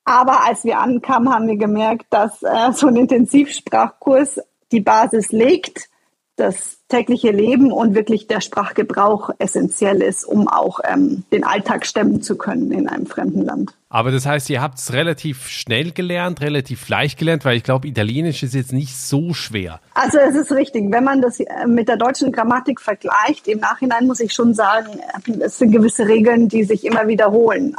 Aber 0.03 0.45
als 0.45 0.63
wir 0.63 0.79
ankamen, 0.79 1.33
haben 1.33 1.47
wir 1.47 1.57
gemerkt, 1.57 2.05
dass 2.09 2.44
äh, 2.44 2.71
so 2.73 2.88
ein 2.88 2.95
Intensivsprachkurs 2.95 4.39
die 4.71 4.81
Basis 4.81 5.31
legt, 5.31 5.90
das 6.38 6.78
tägliche 6.88 7.31
Leben 7.31 7.71
und 7.71 7.95
wirklich 7.95 8.28
der 8.28 8.42
Sprachgebrauch 8.42 9.31
essentiell 9.40 10.04
ist, 10.04 10.24
um 10.24 10.47
auch 10.47 10.80
ähm, 10.88 11.24
den 11.31 11.44
Alltag 11.44 11.86
stemmen 11.86 12.21
zu 12.21 12.38
können 12.38 12.71
in 12.71 12.88
einem 12.88 13.07
fremden 13.07 13.44
Land. 13.44 13.74
Aber 13.90 14.12
das 14.12 14.28
heißt, 14.28 14.50
ihr 14.52 14.62
habt 14.62 14.78
es 14.78 14.94
relativ 14.94 15.47
schnell 15.47 15.92
gelernt, 15.92 16.40
relativ 16.42 16.88
leicht 16.90 17.18
gelernt, 17.18 17.44
weil 17.44 17.57
ich 17.57 17.64
glaube, 17.64 17.88
Italienisch 17.88 18.44
ist 18.44 18.54
jetzt 18.54 18.71
nicht 18.71 18.95
so 18.95 19.33
schwer. 19.33 19.81
Also 19.95 20.19
es 20.19 20.36
ist 20.36 20.52
richtig, 20.52 20.92
wenn 20.92 21.04
man 21.04 21.21
das 21.21 21.40
äh, 21.40 21.66
mit 21.66 21.88
der 21.88 21.97
deutschen 21.97 22.31
Grammatik 22.31 22.80
vergleicht, 22.80 23.47
im 23.47 23.59
Nachhinein 23.59 24.06
muss 24.06 24.19
ich 24.19 24.31
schon 24.31 24.54
sagen, 24.54 25.00
es 25.40 25.57
sind 25.57 25.71
gewisse 25.71 26.07
Regeln, 26.07 26.50
die 26.50 26.64
sich 26.64 26.86
immer 26.86 27.07
wiederholen. 27.07 27.76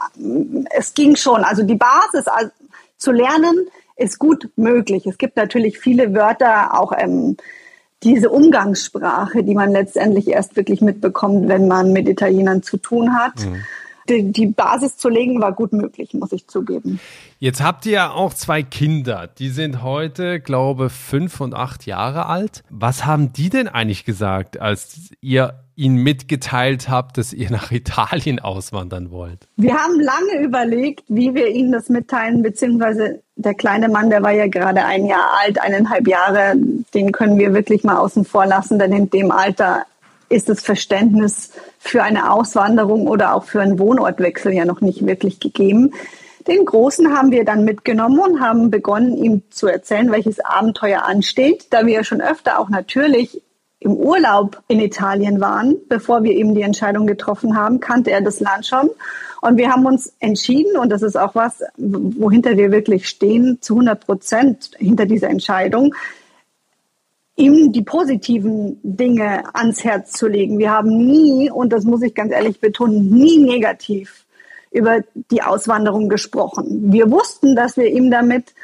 Es 0.76 0.92
ging 0.94 1.14
schon, 1.14 1.44
also 1.44 1.62
die 1.62 1.76
Basis 1.76 2.26
also 2.26 2.50
zu 2.96 3.12
lernen 3.12 3.68
ist 3.98 4.18
gut 4.18 4.48
möglich. 4.56 5.06
Es 5.06 5.18
gibt 5.18 5.36
natürlich 5.36 5.78
viele 5.78 6.14
Wörter, 6.14 6.80
auch 6.80 6.92
ähm, 6.96 7.36
diese 8.02 8.30
Umgangssprache, 8.30 9.42
die 9.42 9.54
man 9.54 9.72
letztendlich 9.72 10.28
erst 10.28 10.56
wirklich 10.56 10.80
mitbekommt, 10.80 11.48
wenn 11.48 11.66
man 11.66 11.92
mit 11.92 12.08
Italienern 12.08 12.62
zu 12.62 12.76
tun 12.76 13.14
hat. 13.14 13.44
Mhm. 13.44 13.64
Die, 14.08 14.32
die, 14.32 14.46
Basis 14.46 14.96
zu 14.96 15.10
legen 15.10 15.38
war 15.42 15.52
gut 15.52 15.74
möglich, 15.74 16.14
muss 16.14 16.32
ich 16.32 16.48
zugeben. 16.48 16.98
Jetzt 17.40 17.62
habt 17.62 17.84
ihr 17.84 17.92
ja 17.92 18.10
auch 18.10 18.32
zwei 18.32 18.62
Kinder. 18.62 19.28
Die 19.38 19.50
sind 19.50 19.82
heute, 19.82 20.40
glaube 20.40 20.88
fünf 20.88 21.42
und 21.42 21.54
acht 21.54 21.84
Jahre 21.84 22.24
alt. 22.24 22.64
Was 22.70 23.04
haben 23.04 23.34
die 23.34 23.50
denn 23.50 23.68
eigentlich 23.68 24.06
gesagt, 24.06 24.58
als 24.58 25.10
ihr 25.20 25.60
ihnen 25.78 26.02
mitgeteilt 26.02 26.88
habt, 26.88 27.18
dass 27.18 27.32
ihr 27.32 27.50
nach 27.50 27.70
Italien 27.70 28.40
auswandern 28.40 29.12
wollt? 29.12 29.46
Wir 29.56 29.74
haben 29.74 30.00
lange 30.00 30.44
überlegt, 30.44 31.04
wie 31.08 31.34
wir 31.34 31.48
ihnen 31.48 31.70
das 31.70 31.88
mitteilen, 31.88 32.42
beziehungsweise 32.42 33.22
der 33.36 33.54
kleine 33.54 33.88
Mann, 33.88 34.10
der 34.10 34.22
war 34.22 34.32
ja 34.32 34.48
gerade 34.48 34.84
ein 34.84 35.06
Jahr 35.06 35.38
alt, 35.40 35.60
eineinhalb 35.60 36.08
Jahre, 36.08 36.54
den 36.94 37.12
können 37.12 37.38
wir 37.38 37.54
wirklich 37.54 37.84
mal 37.84 37.96
außen 37.96 38.24
vor 38.24 38.44
lassen, 38.44 38.80
denn 38.80 38.92
in 38.92 39.10
dem 39.10 39.30
Alter 39.30 39.86
ist 40.28 40.48
das 40.48 40.62
Verständnis 40.62 41.52
für 41.78 42.02
eine 42.02 42.32
Auswanderung 42.32 43.06
oder 43.06 43.34
auch 43.34 43.44
für 43.44 43.62
einen 43.62 43.78
Wohnortwechsel 43.78 44.52
ja 44.52 44.64
noch 44.64 44.80
nicht 44.80 45.06
wirklich 45.06 45.38
gegeben. 45.38 45.92
Den 46.48 46.64
Großen 46.64 47.16
haben 47.16 47.30
wir 47.30 47.44
dann 47.44 47.64
mitgenommen 47.64 48.18
und 48.18 48.40
haben 48.40 48.70
begonnen, 48.70 49.16
ihm 49.16 49.42
zu 49.50 49.68
erzählen, 49.68 50.10
welches 50.10 50.40
Abenteuer 50.40 51.04
ansteht, 51.04 51.68
da 51.70 51.86
wir 51.86 51.94
ja 51.94 52.04
schon 52.04 52.20
öfter 52.20 52.58
auch 52.58 52.68
natürlich 52.68 53.42
im 53.80 53.92
Urlaub 53.92 54.62
in 54.68 54.80
Italien 54.80 55.40
waren, 55.40 55.76
bevor 55.88 56.24
wir 56.24 56.32
eben 56.32 56.54
die 56.54 56.62
Entscheidung 56.62 57.06
getroffen 57.06 57.56
haben, 57.56 57.80
kannte 57.80 58.10
er 58.10 58.20
das 58.20 58.40
Land 58.40 58.66
schon. 58.66 58.90
Und 59.40 59.56
wir 59.56 59.70
haben 59.70 59.86
uns 59.86 60.12
entschieden, 60.18 60.76
und 60.76 60.90
das 60.90 61.02
ist 61.02 61.16
auch 61.16 61.34
was, 61.34 61.62
wohinter 61.76 62.56
wir 62.56 62.72
wirklich 62.72 63.08
stehen, 63.08 63.58
zu 63.60 63.74
100 63.74 64.04
Prozent 64.04 64.70
hinter 64.78 65.06
dieser 65.06 65.28
Entscheidung, 65.28 65.94
ihm 67.36 67.70
die 67.70 67.82
positiven 67.82 68.80
Dinge 68.82 69.54
ans 69.54 69.84
Herz 69.84 70.10
zu 70.10 70.26
legen. 70.26 70.58
Wir 70.58 70.72
haben 70.72 71.06
nie, 71.06 71.50
und 71.50 71.72
das 71.72 71.84
muss 71.84 72.02
ich 72.02 72.14
ganz 72.14 72.32
ehrlich 72.32 72.60
betonen, 72.60 73.10
nie 73.10 73.38
negativ 73.38 74.24
über 74.72 75.02
die 75.30 75.42
Auswanderung 75.42 76.08
gesprochen. 76.08 76.92
Wir 76.92 77.10
wussten, 77.10 77.54
dass 77.54 77.76
wir 77.76 77.86
ihm 77.86 78.10
damit 78.10 78.54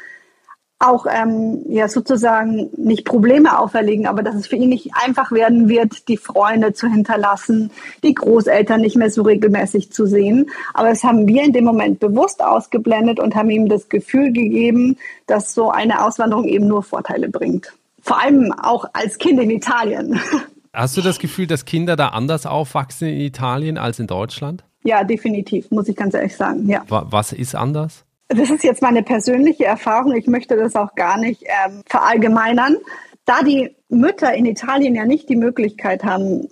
auch 0.79 1.05
ähm, 1.09 1.63
ja 1.69 1.87
sozusagen 1.87 2.69
nicht 2.75 3.05
Probleme 3.05 3.57
auferlegen, 3.59 4.07
aber 4.07 4.23
dass 4.23 4.35
es 4.35 4.47
für 4.47 4.57
ihn 4.57 4.69
nicht 4.69 4.91
einfach 4.93 5.31
werden 5.31 5.69
wird, 5.69 6.07
die 6.09 6.17
Freunde 6.17 6.73
zu 6.73 6.87
hinterlassen, 6.87 7.71
die 8.03 8.13
Großeltern 8.13 8.81
nicht 8.81 8.97
mehr 8.97 9.09
so 9.09 9.21
regelmäßig 9.23 9.91
zu 9.91 10.05
sehen. 10.05 10.49
Aber 10.73 10.89
das 10.89 11.03
haben 11.03 11.27
wir 11.27 11.43
in 11.43 11.53
dem 11.53 11.63
Moment 11.63 11.99
bewusst 11.99 12.43
ausgeblendet 12.43 13.19
und 13.19 13.35
haben 13.35 13.49
ihm 13.49 13.69
das 13.69 13.87
Gefühl 13.87 14.33
gegeben, 14.33 14.97
dass 15.27 15.53
so 15.53 15.71
eine 15.71 16.03
Auswanderung 16.03 16.45
eben 16.45 16.67
nur 16.67 16.83
Vorteile 16.83 17.29
bringt. 17.29 17.73
Vor 18.01 18.21
allem 18.21 18.51
auch 18.51 18.85
als 18.93 19.17
Kind 19.17 19.39
in 19.39 19.49
Italien. 19.49 20.19
Hast 20.73 20.97
du 20.97 21.01
das 21.01 21.19
Gefühl, 21.19 21.47
dass 21.47 21.63
Kinder 21.63 21.95
da 21.95 22.09
anders 22.09 22.45
aufwachsen 22.45 23.07
in 23.07 23.21
Italien 23.21 23.77
als 23.77 23.99
in 23.99 24.07
Deutschland? 24.07 24.65
Ja, 24.83 25.05
definitiv, 25.05 25.71
muss 25.71 25.87
ich 25.87 25.95
ganz 25.95 26.13
ehrlich 26.13 26.35
sagen. 26.35 26.67
Ja. 26.67 26.83
Was 26.87 27.31
ist 27.31 27.55
anders? 27.55 28.05
Das 28.27 28.49
ist 28.49 28.63
jetzt 28.63 28.81
meine 28.81 29.03
persönliche 29.03 29.65
Erfahrung. 29.65 30.15
Ich 30.15 30.27
möchte 30.27 30.57
das 30.57 30.75
auch 30.75 30.95
gar 30.95 31.17
nicht 31.17 31.43
ähm, 31.43 31.83
verallgemeinern. 31.85 32.77
Da 33.25 33.43
die 33.43 33.75
Mütter 33.89 34.33
in 34.33 34.45
Italien 34.45 34.95
ja 34.95 35.05
nicht 35.05 35.29
die 35.29 35.35
Möglichkeit 35.35 36.03
haben, 36.03 36.49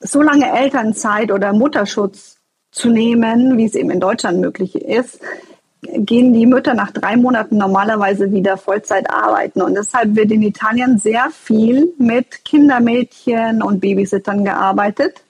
so 0.00 0.20
lange 0.20 0.50
Elternzeit 0.52 1.30
oder 1.30 1.52
Mutterschutz 1.52 2.38
zu 2.72 2.90
nehmen, 2.90 3.56
wie 3.56 3.66
es 3.66 3.74
eben 3.74 3.90
in 3.90 4.00
Deutschland 4.00 4.40
möglich 4.40 4.74
ist, 4.74 5.20
gehen 5.82 6.32
die 6.32 6.46
Mütter 6.46 6.74
nach 6.74 6.92
drei 6.92 7.16
Monaten 7.16 7.58
normalerweise 7.58 8.32
wieder 8.32 8.56
Vollzeit 8.56 9.10
arbeiten. 9.10 9.62
Und 9.62 9.74
deshalb 9.74 10.14
wird 10.16 10.30
in 10.30 10.42
Italien 10.42 10.98
sehr 10.98 11.28
viel 11.30 11.92
mit 11.98 12.44
Kindermädchen 12.44 13.62
und 13.62 13.80
Babysittern 13.80 14.44
gearbeitet. 14.44 15.22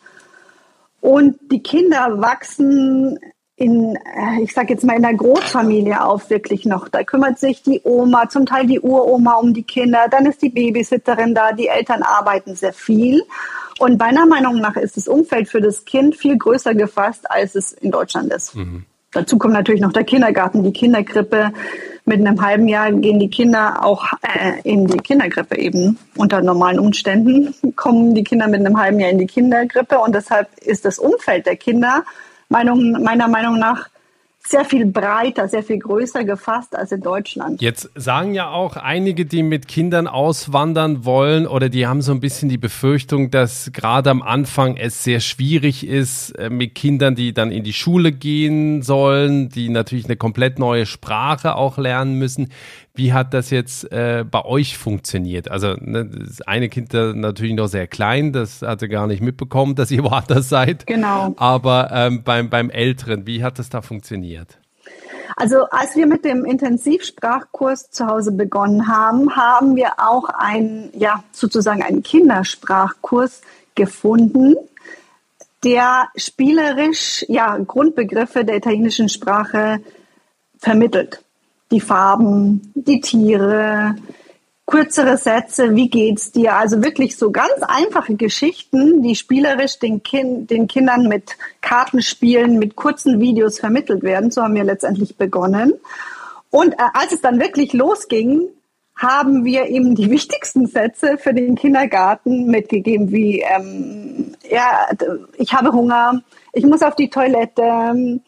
Und 1.01 1.39
die 1.51 1.63
Kinder 1.63 2.21
wachsen 2.21 3.19
in, 3.57 3.97
äh, 3.97 4.43
ich 4.43 4.53
sage 4.53 4.73
jetzt 4.73 4.85
mal, 4.85 4.97
in 4.97 5.03
der 5.03 5.15
Großfamilie 5.15 6.03
auf 6.03 6.31
wirklich 6.31 6.65
noch. 6.65 6.89
Da 6.89 7.05
kümmert 7.05 7.39
sich 7.39 7.63
die 7.63 7.81
Oma, 7.85 8.29
zum 8.29 8.47
Teil 8.47 8.67
die 8.67 8.81
Uroma 8.81 9.35
um 9.35 9.55
die 9.55 9.63
Kinder, 9.63 10.07
dann 10.11 10.27
ist 10.27 10.43
die 10.43 10.49
Babysitterin 10.49 11.35
da, 11.35 11.53
die 11.53 11.69
Eltern 11.69 12.03
arbeiten 12.03 12.55
sehr 12.55 12.73
viel. 12.73 13.23
Und 13.79 13.99
meiner 13.99 14.27
Meinung 14.27 14.61
nach 14.61 14.77
ist 14.77 14.97
das 14.97 15.09
Umfeld 15.09 15.49
für 15.49 15.61
das 15.61 15.85
Kind 15.85 16.17
viel 16.17 16.37
größer 16.39 16.75
gefasst, 16.75 17.31
als 17.31 17.55
es 17.55 17.73
in 17.73 17.91
Deutschland 17.91 18.33
ist. 18.33 18.55
Mhm. 18.55 18.85
Dazu 19.13 19.37
kommt 19.37 19.53
natürlich 19.53 19.83
noch 19.83 19.93
der 19.93 20.05
Kindergarten, 20.05 20.63
die 20.63 20.73
Kinderkrippe. 20.73 21.53
Mit 22.05 22.19
einem 22.19 22.41
halben 22.41 22.67
Jahr 22.67 22.91
gehen 22.91 23.21
die 23.21 23.31
Kinder 23.31 23.85
auch 23.85 24.07
äh, 24.23 24.61
in 24.65 24.87
die 24.87 24.99
Kinderkrippe 24.99 25.59
eben. 25.59 25.99
Unter 26.17 26.41
normalen 26.43 26.81
Umständen 26.81 27.55
kommen 27.77 28.15
die 28.15 28.25
Kinder 28.25 28.49
mit 28.49 28.61
einem 28.61 28.81
halben 28.81 28.99
Jahr 28.99 29.11
in 29.11 29.19
die 29.19 29.27
Kinderkrippe 29.27 29.99
und 29.99 30.15
deshalb 30.15 30.49
ist 30.61 30.85
das 30.85 30.99
Umfeld 30.99 31.47
der 31.47 31.57
Kinder 31.57 32.05
Meinung, 32.53 33.03
meiner 33.03 33.29
Meinung 33.29 33.59
nach 33.59 33.89
sehr 34.45 34.65
viel 34.65 34.87
breiter, 34.87 35.47
sehr 35.49 35.63
viel 35.63 35.79
größer 35.79 36.25
gefasst 36.25 36.75
als 36.75 36.91
in 36.91 37.01
Deutschland. 37.01 37.63
Jetzt 37.63 37.91
sagen 37.95 38.35
ja 38.35 38.51
auch 38.51 38.77
einige, 38.77 39.25
die 39.25 39.43
mit 39.43 39.69
Kindern 39.69 40.09
auswandern 40.09 41.05
wollen 41.05 41.47
oder 41.47 41.69
die 41.69 41.87
haben 41.87 42.03
so 42.03 42.13
ein 42.13 42.21
bisschen 42.21 42.49
die 42.49 42.59
Befürchtung, 42.59 43.31
dass 43.31 43.71
gerade 43.73 44.11
am 44.11 44.21
Anfang 44.21 44.77
es 44.77 45.05
sehr 45.05 45.21
schwierig 45.21 45.87
ist 45.87 46.33
äh, 46.33 46.51
mit 46.51 46.75
Kindern, 46.75 47.15
die 47.15 47.33
dann 47.33 47.53
in 47.53 47.63
die 47.63 47.73
Schule 47.73 48.11
gehen 48.11 48.83
sollen, 48.83 49.49
die 49.49 49.69
natürlich 49.69 50.07
eine 50.07 50.17
komplett 50.17 50.59
neue 50.59 50.87
Sprache 50.87 51.55
auch 51.55 51.79
lernen 51.79 52.19
müssen. 52.19 52.49
Wie 52.95 53.15
hat 53.15 53.33
das 53.33 53.49
jetzt 53.49 53.91
äh, 53.91 54.23
bei 54.31 54.45
euch 54.45 54.77
funktioniert? 54.77 55.51
Also 55.51 55.75
ne, 55.81 56.05
das 56.05 56.43
eine 56.43 56.69
Kind 56.69 56.93
ist 56.93 57.17
natürlich 57.17 57.55
noch 57.55 57.69
sehr 57.69 57.87
klein, 57.87 58.33
das 58.35 58.61
hatte 58.61 58.89
gar 58.89 59.07
nicht 59.07 59.23
mitbekommen, 59.23 59.75
dass 59.75 59.91
ihr 59.91 60.05
woanders 60.05 60.49
seid. 60.51 60.87
Genau. 60.87 61.35
Aber 61.39 61.91
ähm, 61.91 62.23
beim, 62.23 62.51
beim 62.51 62.69
Älteren, 62.69 63.27
wie 63.27 63.43
hat 63.43 63.59
das 63.59 63.71
da 63.71 63.81
funktioniert? 63.81 64.59
Also 65.37 65.65
als 65.71 65.97
wir 65.97 66.07
mit 66.07 66.27
dem 66.27 66.45
Intensivsprachkurs 66.45 67.91
zu 67.91 68.07
Hause 68.07 68.33
begonnen 68.33 68.87
haben, 68.89 69.35
haben 69.35 69.77
wir 69.77 69.93
auch 69.97 70.25
einen, 70.29 70.91
ja, 70.95 71.25
sozusagen 71.33 71.83
einen 71.83 72.03
Kindersprachkurs 72.03 73.41
gefunden, 73.75 74.57
der 75.65 76.09
spielerisch 76.17 77.25
ja, 77.29 77.57
Grundbegriffe 77.57 78.45
der 78.45 78.57
italienischen 78.57 79.09
Sprache 79.09 79.81
vermittelt 80.59 81.23
die 81.73 81.81
Farben, 81.81 82.73
die 82.75 83.01
Tiere, 83.01 83.97
kürzere 84.67 85.17
Sätze, 85.17 85.75
wie 85.75 85.91
geht's 85.91 86.33
dir? 86.33 86.55
Also 86.55 86.83
wirklich 86.83 87.17
so 87.17 87.31
ganz 87.31 87.63
einfache 87.63 88.15
Geschichten, 88.15 89.03
die 89.03 89.17
spielerisch 89.17 89.79
den, 89.79 90.03
kind, 90.03 90.51
den 90.51 90.67
Kindern 90.69 91.09
mit 91.09 91.37
Kartenspielen, 91.61 92.59
mit 92.59 92.77
kurzen 92.77 93.21
Videos 93.21 93.59
vermittelt 93.59 94.03
werden. 94.03 94.31
So 94.31 94.43
haben 94.43 94.55
wir 94.55 94.65
letztendlich 94.65 95.17
begonnen. 95.17 95.75
Und 96.51 96.75
äh, 96.75 96.85
als 96.95 97.13
es 97.13 97.21
dann 97.21 97.41
wirklich 97.41 97.73
losging, 97.73 98.49
haben 98.95 99.45
wir 99.45 99.67
ihm 99.67 99.95
die 99.95 100.11
wichtigsten 100.17 100.67
Sätze 100.67 101.19
für 101.19 101.35
den 101.35 101.57
Kindergarten 101.57 102.47
mitgegeben, 102.47 103.11
wie 103.11 103.41
ähm, 103.41 104.35
ja, 104.49 104.89
ich 105.37 105.53
habe 105.55 105.73
Hunger, 105.73 106.23
ich 106.53 106.65
muss 106.65 106.83
auf 106.83 106.95
die 106.95 107.11
Toilette, 107.11 108.21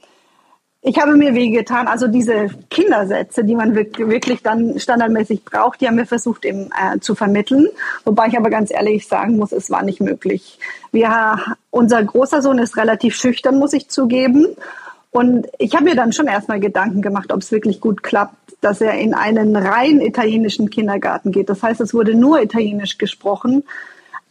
ich 0.87 1.01
habe 1.01 1.17
mir 1.17 1.35
wehgetan. 1.35 1.89
Also 1.89 2.09
diese 2.09 2.51
Kindersätze, 2.69 3.43
die 3.43 3.55
man 3.55 3.75
wirklich 3.75 4.43
dann 4.43 4.79
standardmäßig 4.79 5.43
braucht, 5.43 5.81
die 5.81 5.89
haben 5.89 5.97
wir 5.97 6.05
versucht 6.05 6.45
eben 6.45 6.69
äh, 6.73 7.01
zu 7.01 7.15
vermitteln. 7.15 7.69
Wobei 8.05 8.29
ich 8.29 8.37
aber 8.37 8.51
ganz 8.51 8.71
ehrlich 8.71 9.09
sagen 9.09 9.39
muss, 9.39 9.53
es 9.53 9.71
war 9.71 9.83
nicht 9.83 10.03
möglich. 10.03 10.59
Wir, 10.93 11.39
unser 11.71 12.05
großer 12.05 12.43
Sohn 12.43 12.59
ist 12.59 12.77
relativ 12.77 13.17
schüchtern, 13.17 13.59
muss 13.59 13.73
ich 13.73 13.89
zugeben. 13.89 14.47
Und 15.11 15.47
ich 15.59 15.75
habe 15.75 15.85
mir 15.85 15.97
dann 15.97 16.13
schon 16.13 16.27
erstmal 16.27 16.61
Gedanken 16.61 17.01
gemacht, 17.01 17.33
ob 17.33 17.41
es 17.41 17.51
wirklich 17.51 17.81
gut 17.81 18.03
klappt, 18.03 18.55
dass 18.61 18.83
er 18.83 18.93
in 18.93 19.15
einen 19.15 19.57
rein 19.57 20.03
italienischen 20.03 20.69
Kindergarten 20.69 21.33
geht. 21.33 21.49
Das 21.49 21.63
heißt, 21.63 21.81
es 21.81 21.95
wurde 21.95 22.15
nur 22.15 22.43
Italienisch 22.43 22.99
gesprochen, 22.99 23.65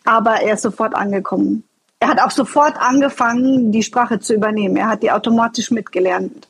aber 0.06 0.42
er 0.44 0.54
ist 0.54 0.62
sofort 0.62 0.94
angekommen. 0.94 1.64
Er 2.04 2.10
hat 2.10 2.20
auch 2.20 2.32
sofort 2.32 2.76
angefangen, 2.82 3.72
die 3.72 3.82
Sprache 3.82 4.20
zu 4.20 4.34
übernehmen. 4.34 4.76
Er 4.76 4.90
hat 4.90 5.04
die 5.04 5.12
automatisch 5.12 5.72
mitgelernt. 5.72 6.50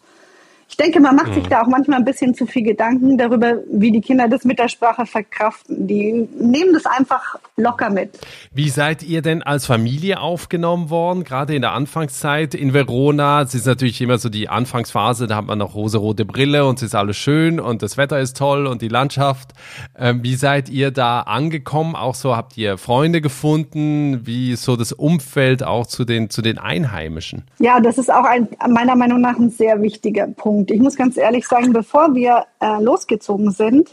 Ich 0.73 0.77
denke, 0.77 0.99
man 0.99 1.15
macht 1.15 1.27
mhm. 1.27 1.33
sich 1.35 1.47
da 1.49 1.61
auch 1.61 1.67
manchmal 1.67 1.99
ein 1.99 2.03
bisschen 2.03 2.33
zu 2.33 2.47
viel 2.47 2.63
Gedanken 2.63 3.15
darüber, 3.15 3.57
wie 3.71 3.91
die 3.91 4.01
Kinder 4.01 4.27
das 4.27 4.43
mit 4.43 4.57
der 4.57 4.69
Sprache 4.69 5.05
verkraften. 5.05 5.85
Die 5.85 6.27
nehmen 6.39 6.73
das 6.73 6.87
einfach 6.87 7.35
locker 7.57 7.91
mit. 7.91 8.17
Wie 8.51 8.69
seid 8.69 9.03
ihr 9.03 9.21
denn 9.21 9.43
als 9.43 9.67
Familie 9.67 10.19
aufgenommen 10.19 10.89
worden, 10.89 11.23
gerade 11.25 11.53
in 11.53 11.61
der 11.61 11.73
Anfangszeit 11.73 12.55
in 12.55 12.73
Verona? 12.73 13.43
Es 13.43 13.53
ist 13.53 13.67
natürlich 13.67 14.01
immer 14.01 14.17
so 14.17 14.29
die 14.29 14.49
Anfangsphase, 14.49 15.27
da 15.27 15.35
hat 15.35 15.45
man 15.45 15.59
noch 15.59 15.75
rosarote 15.75 16.25
Brille 16.25 16.65
und 16.65 16.79
es 16.79 16.87
ist 16.87 16.95
alles 16.95 17.17
schön 17.17 17.59
und 17.59 17.83
das 17.83 17.97
Wetter 17.97 18.19
ist 18.19 18.35
toll 18.35 18.65
und 18.65 18.81
die 18.81 18.87
Landschaft. 18.87 19.51
Ähm, 19.95 20.23
wie 20.23 20.33
seid 20.33 20.69
ihr 20.69 20.89
da 20.89 21.19
angekommen? 21.19 21.95
Auch 21.95 22.15
so 22.15 22.35
habt 22.35 22.57
ihr 22.57 22.79
Freunde 22.79 23.21
gefunden? 23.21 24.25
Wie 24.25 24.53
ist 24.53 24.63
so 24.63 24.75
das 24.75 24.91
Umfeld 24.91 25.61
auch 25.61 25.85
zu 25.85 26.03
den, 26.03 26.31
zu 26.31 26.41
den 26.41 26.57
Einheimischen? 26.57 27.43
Ja, 27.59 27.79
das 27.79 27.99
ist 27.99 28.11
auch 28.11 28.25
ein, 28.25 28.47
meiner 28.67 28.95
Meinung 28.95 29.21
nach 29.21 29.37
ein 29.37 29.51
sehr 29.51 29.79
wichtiger 29.83 30.25
Punkt. 30.25 30.62
Punkt. 30.63 30.71
Ich 30.71 30.81
muss 30.81 30.95
ganz 30.95 31.17
ehrlich 31.17 31.47
sagen, 31.47 31.73
bevor 31.73 32.15
wir 32.15 32.45
äh, 32.59 32.81
losgezogen 32.81 33.51
sind, 33.51 33.89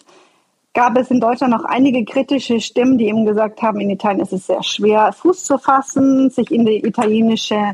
gab 0.72 0.96
es 0.96 1.10
in 1.10 1.20
Deutschland 1.20 1.52
noch 1.52 1.64
einige 1.64 2.04
kritische 2.04 2.60
Stimmen, 2.60 2.96
die 2.96 3.08
eben 3.08 3.26
gesagt 3.26 3.60
haben, 3.60 3.80
in 3.80 3.90
Italien 3.90 4.20
ist 4.20 4.32
es 4.32 4.46
sehr 4.46 4.62
schwer, 4.62 5.12
Fuß 5.12 5.44
zu 5.44 5.58
fassen, 5.58 6.30
sich 6.30 6.50
in 6.52 6.64
die 6.64 6.86
italienische 6.86 7.72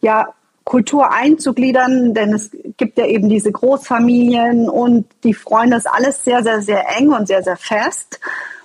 ja, 0.00 0.28
Kultur 0.62 1.12
einzugliedern, 1.12 2.14
denn 2.14 2.32
es 2.32 2.50
gibt 2.76 2.98
ja 2.98 3.06
eben 3.06 3.28
diese 3.28 3.50
Großfamilien 3.50 4.68
und 4.68 5.06
die 5.24 5.34
Freunde, 5.34 5.76
ist 5.76 5.88
alles 5.88 6.22
sehr, 6.22 6.42
sehr, 6.44 6.62
sehr 6.62 6.84
eng 6.96 7.12
und 7.12 7.26
sehr, 7.26 7.42
sehr 7.42 7.56
fest. 7.56 8.20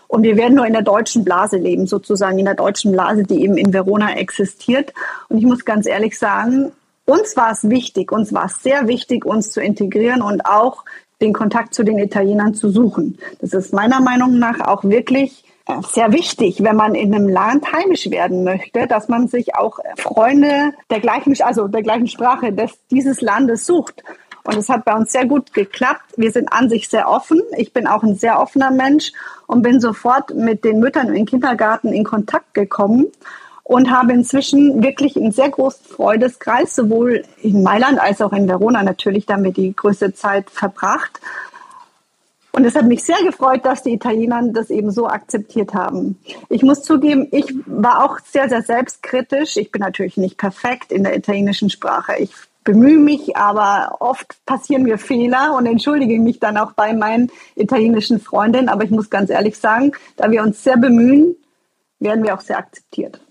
Und 0.08 0.24
wir 0.24 0.36
werden 0.36 0.56
nur 0.56 0.68
in 0.68 0.74
der 0.74 0.82
deutschen 0.82 1.24
Blase 1.24 1.58
leben, 1.58 1.88
sozusagen 1.88 2.38
in 2.38 2.46
der 2.46 2.56
deutschen 2.56 2.92
Blase, 2.92 3.24
die 3.24 3.42
eben 3.44 3.58
in 3.58 3.72
Verona 3.74 4.16
existiert. 4.18 4.94
Und 5.30 5.38
ich 5.38 5.46
muss 5.46 5.64
ganz 5.64 5.88
ehrlich 5.88 6.20
sagen, 6.20 6.74
uns 7.06 7.36
war 7.36 7.52
es 7.52 7.70
wichtig, 7.70 8.12
uns 8.12 8.34
war 8.34 8.46
es 8.46 8.62
sehr 8.62 8.88
wichtig, 8.88 9.26
uns 9.26 9.52
zu 9.52 9.62
integrieren 9.62 10.22
und 10.22 10.46
auch 10.46 10.86
den 11.22 11.34
Kontakt 11.34 11.74
zu 11.74 11.84
den 11.84 12.00
Italienern 12.00 12.54
zu 12.54 12.70
suchen. 12.70 13.18
Das 13.40 13.54
ist 13.54 13.74
meiner 13.74 14.02
Meinung 14.02 14.40
nach 14.40 14.60
auch 14.60 14.84
wirklich 14.84 15.44
äh, 15.68 15.74
sehr 15.92 16.12
wichtig, 16.12 16.64
wenn 16.64 16.76
man 16.76 16.96
in 16.96 17.14
einem 17.14 17.30
Land 17.30 17.72
heimisch 17.72 18.10
werden 18.10 18.44
möchte, 18.44 18.88
dass 18.88 19.08
man 19.08 19.28
sich 19.28 19.56
auch 19.56 19.80
Freunde 19.98 20.74
der 20.90 21.00
gleichen, 21.00 21.36
also 21.42 21.68
der 21.68 21.84
gleichen 21.84 22.08
Sprache 22.08 22.52
des, 22.52 22.72
dieses 22.90 23.22
Landes 23.22 23.66
sucht. 23.66 24.04
Und 24.44 24.58
es 24.58 24.70
hat 24.70 24.86
bei 24.86 24.96
uns 24.96 25.12
sehr 25.12 25.28
gut 25.28 25.54
geklappt. 25.54 26.14
Wir 26.18 26.32
sind 26.32 26.52
an 26.52 26.68
sich 26.68 26.90
sehr 26.90 27.08
offen. 27.08 27.42
Ich 27.58 27.74
bin 27.74 27.86
auch 27.86 28.02
ein 28.02 28.16
sehr 28.16 28.40
offener 28.40 28.72
Mensch 28.72 29.12
und 29.46 29.62
bin 29.62 29.80
sofort 29.80 30.34
mit 30.34 30.66
den 30.66 30.80
Müttern 30.80 31.14
im 31.14 31.28
Kindergarten 31.28 31.94
in 31.94 32.04
Kontakt 32.04 32.56
gekommen 32.56 33.06
und 33.72 33.90
habe 33.90 34.12
inzwischen 34.12 34.84
wirklich 34.84 35.16
einen 35.16 35.32
sehr 35.32 35.50
großen 35.50 35.86
Freudeskreis, 35.86 36.76
sowohl 36.76 37.24
in 37.42 37.64
Mailand 37.64 38.02
als 38.02 38.22
auch 38.22 38.34
in 38.34 38.50
Verona 38.50 38.84
natürlich 38.84 39.26
damit 39.26 39.56
die 39.56 39.74
größte 39.74 40.14
Zeit 40.14 40.50
verbracht. 40.50 41.22
Und 42.52 42.66
es 42.66 42.76
hat 42.76 42.86
mich 42.86 43.02
sehr 43.02 43.24
gefreut, 43.24 43.64
dass 43.64 43.82
die 43.82 43.94
Italiener 43.94 44.42
das 44.52 44.72
eben 44.72 44.92
so 44.92 45.08
akzeptiert 45.08 45.74
haben. 45.74 46.20
Ich 46.50 46.64
muss 46.64 46.84
zugeben, 46.84 47.30
ich 47.32 47.46
war 47.66 48.04
auch 48.04 48.20
sehr, 48.20 48.50
sehr 48.50 48.62
selbstkritisch. 48.62 49.56
Ich 49.56 49.72
bin 49.72 49.80
natürlich 49.80 50.18
nicht 50.18 50.38
perfekt 50.38 50.92
in 50.92 51.06
der 51.06 51.16
italienischen 51.16 51.70
Sprache. 51.70 52.18
Ich 52.20 52.34
bemühe 52.66 53.00
mich, 53.00 53.38
aber 53.38 54.02
oft 54.02 54.46
passieren 54.46 54.84
mir 54.84 54.98
Fehler 54.98 55.56
und 55.56 55.66
entschuldige 55.66 56.20
mich 56.20 56.42
dann 56.42 56.58
auch 56.58 56.74
bei 56.74 56.92
meinen 56.92 57.32
italienischen 57.56 58.20
Freundinnen. 58.20 58.68
Aber 58.68 58.84
ich 58.84 58.92
muss 58.92 59.10
ganz 59.10 59.30
ehrlich 59.30 59.58
sagen, 59.58 59.94
da 60.18 60.30
wir 60.30 60.44
uns 60.44 60.62
sehr 60.62 60.76
bemühen, 60.76 61.38
werden 62.02 62.26
wir 62.26 62.36
auch 62.36 62.42
sehr 62.42 62.58
akzeptiert. 62.58 63.22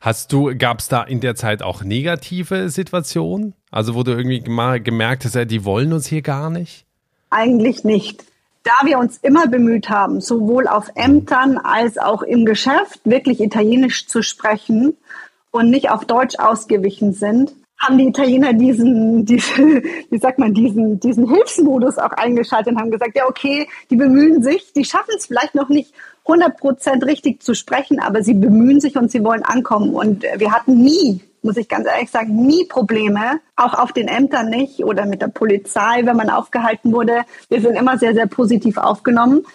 Hast 0.00 0.32
du, 0.32 0.56
gab 0.56 0.80
es 0.80 0.88
da 0.88 1.02
in 1.02 1.20
der 1.20 1.34
Zeit 1.34 1.62
auch 1.62 1.82
negative 1.82 2.70
Situationen? 2.70 3.54
Also 3.70 3.94
wo 3.94 4.02
du 4.02 4.12
irgendwie 4.12 4.40
gemerkt 4.40 5.24
hast, 5.24 5.50
die 5.50 5.64
wollen 5.64 5.92
uns 5.92 6.06
hier 6.06 6.22
gar 6.22 6.50
nicht? 6.50 6.84
Eigentlich 7.30 7.84
nicht 7.84 8.24
da 8.68 8.86
wir 8.86 8.98
uns 8.98 9.16
immer 9.18 9.46
bemüht 9.46 9.88
haben, 9.88 10.20
sowohl 10.20 10.68
auf 10.68 10.90
Ämtern 10.94 11.56
als 11.56 11.96
auch 11.96 12.22
im 12.22 12.44
Geschäft 12.44 13.00
wirklich 13.04 13.40
Italienisch 13.40 14.06
zu 14.06 14.22
sprechen 14.22 14.94
und 15.50 15.70
nicht 15.70 15.90
auf 15.90 16.04
Deutsch 16.04 16.38
ausgewichen 16.38 17.14
sind, 17.14 17.52
haben 17.78 17.98
die 17.98 18.08
Italiener 18.08 18.52
diesen, 18.52 19.24
diese, 19.24 19.82
wie 20.10 20.18
sagt 20.18 20.38
man, 20.38 20.52
diesen, 20.54 20.98
diesen 21.00 21.28
Hilfsmodus 21.28 21.98
auch 21.98 22.12
eingeschaltet 22.12 22.72
und 22.72 22.80
haben 22.80 22.90
gesagt, 22.90 23.16
ja, 23.16 23.28
okay, 23.28 23.68
die 23.90 23.96
bemühen 23.96 24.42
sich, 24.42 24.72
die 24.72 24.84
schaffen 24.84 25.14
es 25.16 25.26
vielleicht 25.26 25.54
noch 25.54 25.68
nicht 25.68 25.94
100 26.24 26.58
Prozent 26.58 27.06
richtig 27.06 27.42
zu 27.42 27.54
sprechen, 27.54 28.00
aber 28.00 28.22
sie 28.22 28.34
bemühen 28.34 28.80
sich 28.80 28.96
und 28.96 29.10
sie 29.10 29.24
wollen 29.24 29.42
ankommen. 29.42 29.94
Und 29.94 30.24
wir 30.36 30.52
hatten 30.52 30.82
nie 30.82 31.22
muss 31.42 31.56
ich 31.56 31.68
ganz 31.68 31.86
ehrlich 31.86 32.10
sagen, 32.10 32.46
nie 32.46 32.64
Probleme, 32.66 33.40
auch 33.56 33.74
auf 33.74 33.92
den 33.92 34.08
Ämtern 34.08 34.50
nicht 34.50 34.84
oder 34.84 35.06
mit 35.06 35.22
der 35.22 35.28
Polizei, 35.28 36.04
wenn 36.04 36.16
man 36.16 36.30
aufgehalten 36.30 36.92
wurde. 36.92 37.22
Wir 37.48 37.60
sind 37.60 37.76
immer 37.76 37.96
sehr, 37.96 38.12
sehr 38.12 38.26
positiv 38.26 38.76
aufgenommen 38.76 39.46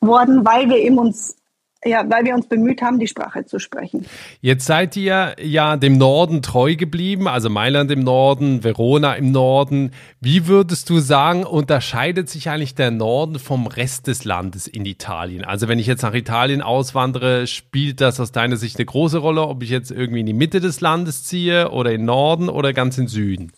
worden, 0.00 0.44
weil 0.44 0.68
wir 0.68 0.78
eben 0.78 0.98
uns 0.98 1.36
ja, 1.84 2.04
weil 2.10 2.24
wir 2.24 2.34
uns 2.34 2.48
bemüht 2.48 2.82
haben, 2.82 2.98
die 2.98 3.06
Sprache 3.06 3.44
zu 3.44 3.60
sprechen. 3.60 4.04
Jetzt 4.40 4.66
seid 4.66 4.96
ihr 4.96 5.36
ja 5.40 5.76
dem 5.76 5.96
Norden 5.96 6.42
treu 6.42 6.74
geblieben, 6.74 7.28
also 7.28 7.48
Mailand 7.50 7.92
im 7.92 8.00
Norden, 8.00 8.64
Verona 8.64 9.14
im 9.14 9.30
Norden. 9.30 9.92
Wie 10.20 10.48
würdest 10.48 10.90
du 10.90 10.98
sagen, 10.98 11.44
unterscheidet 11.44 12.28
sich 12.28 12.50
eigentlich 12.50 12.74
der 12.74 12.90
Norden 12.90 13.38
vom 13.38 13.68
Rest 13.68 14.08
des 14.08 14.24
Landes 14.24 14.66
in 14.66 14.86
Italien? 14.86 15.44
Also 15.44 15.68
wenn 15.68 15.78
ich 15.78 15.86
jetzt 15.86 16.02
nach 16.02 16.14
Italien 16.14 16.62
auswandere, 16.62 17.46
spielt 17.46 18.00
das 18.00 18.18
aus 18.18 18.32
deiner 18.32 18.56
Sicht 18.56 18.76
eine 18.76 18.86
große 18.86 19.18
Rolle, 19.18 19.42
ob 19.42 19.62
ich 19.62 19.70
jetzt 19.70 19.92
irgendwie 19.92 20.20
in 20.20 20.26
die 20.26 20.32
Mitte 20.32 20.58
des 20.58 20.80
Landes 20.80 21.24
ziehe 21.24 21.70
oder 21.70 21.92
in 21.92 22.04
Norden 22.04 22.48
oder 22.48 22.72
ganz 22.72 22.98
in 22.98 23.06
Süden? 23.06 23.52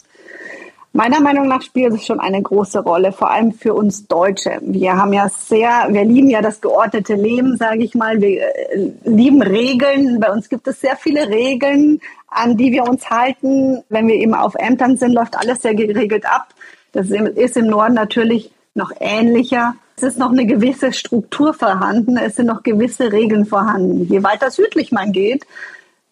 Meiner 0.93 1.21
Meinung 1.21 1.47
nach 1.47 1.63
spielt 1.63 1.95
es 1.95 2.05
schon 2.05 2.19
eine 2.19 2.43
große 2.43 2.81
Rolle, 2.81 3.13
vor 3.13 3.31
allem 3.31 3.53
für 3.53 3.75
uns 3.75 4.09
Deutsche. 4.09 4.59
Wir 4.61 4.97
haben 4.97 5.13
ja 5.13 5.29
sehr, 5.29 5.87
wir 5.89 6.05
lieben 6.05 6.29
ja 6.31 6.43
das 6.43 6.61
geordnete 6.61 7.15
Leben, 7.15 7.57
sage 7.57 7.85
ich 7.85 7.95
mal. 7.95 8.21
Wir 8.21 8.43
äh, 8.43 8.91
lieben 9.05 9.41
Regeln. 9.41 10.19
Bei 10.19 10.33
uns 10.33 10.49
gibt 10.49 10.67
es 10.67 10.81
sehr 10.81 10.97
viele 10.97 11.29
Regeln, 11.29 12.01
an 12.27 12.57
die 12.57 12.73
wir 12.73 12.89
uns 12.89 13.09
halten. 13.09 13.85
Wenn 13.89 14.09
wir 14.09 14.17
eben 14.17 14.35
auf 14.35 14.57
Ämtern 14.57 14.97
sind, 14.97 15.13
läuft 15.13 15.37
alles 15.37 15.63
sehr 15.63 15.75
geregelt 15.75 16.27
ab. 16.27 16.49
Das 16.91 17.09
ist 17.09 17.57
im 17.57 17.67
Norden 17.67 17.95
natürlich 17.95 18.51
noch 18.75 18.91
ähnlicher. 18.99 19.77
Es 19.97 20.03
ist 20.03 20.19
noch 20.19 20.33
eine 20.33 20.47
gewisse 20.47 20.93
Struktur 20.93 21.55
vorhanden. 21.55 22.17
Es 22.17 22.35
sind 22.35 22.47
noch 22.47 22.65
gewisse 22.65 23.13
Regeln 23.13 23.47
vorhanden. 23.47 24.07
Je 24.07 24.25
weiter 24.25 24.51
südlich 24.51 24.91
man 24.91 25.13
geht, 25.13 25.47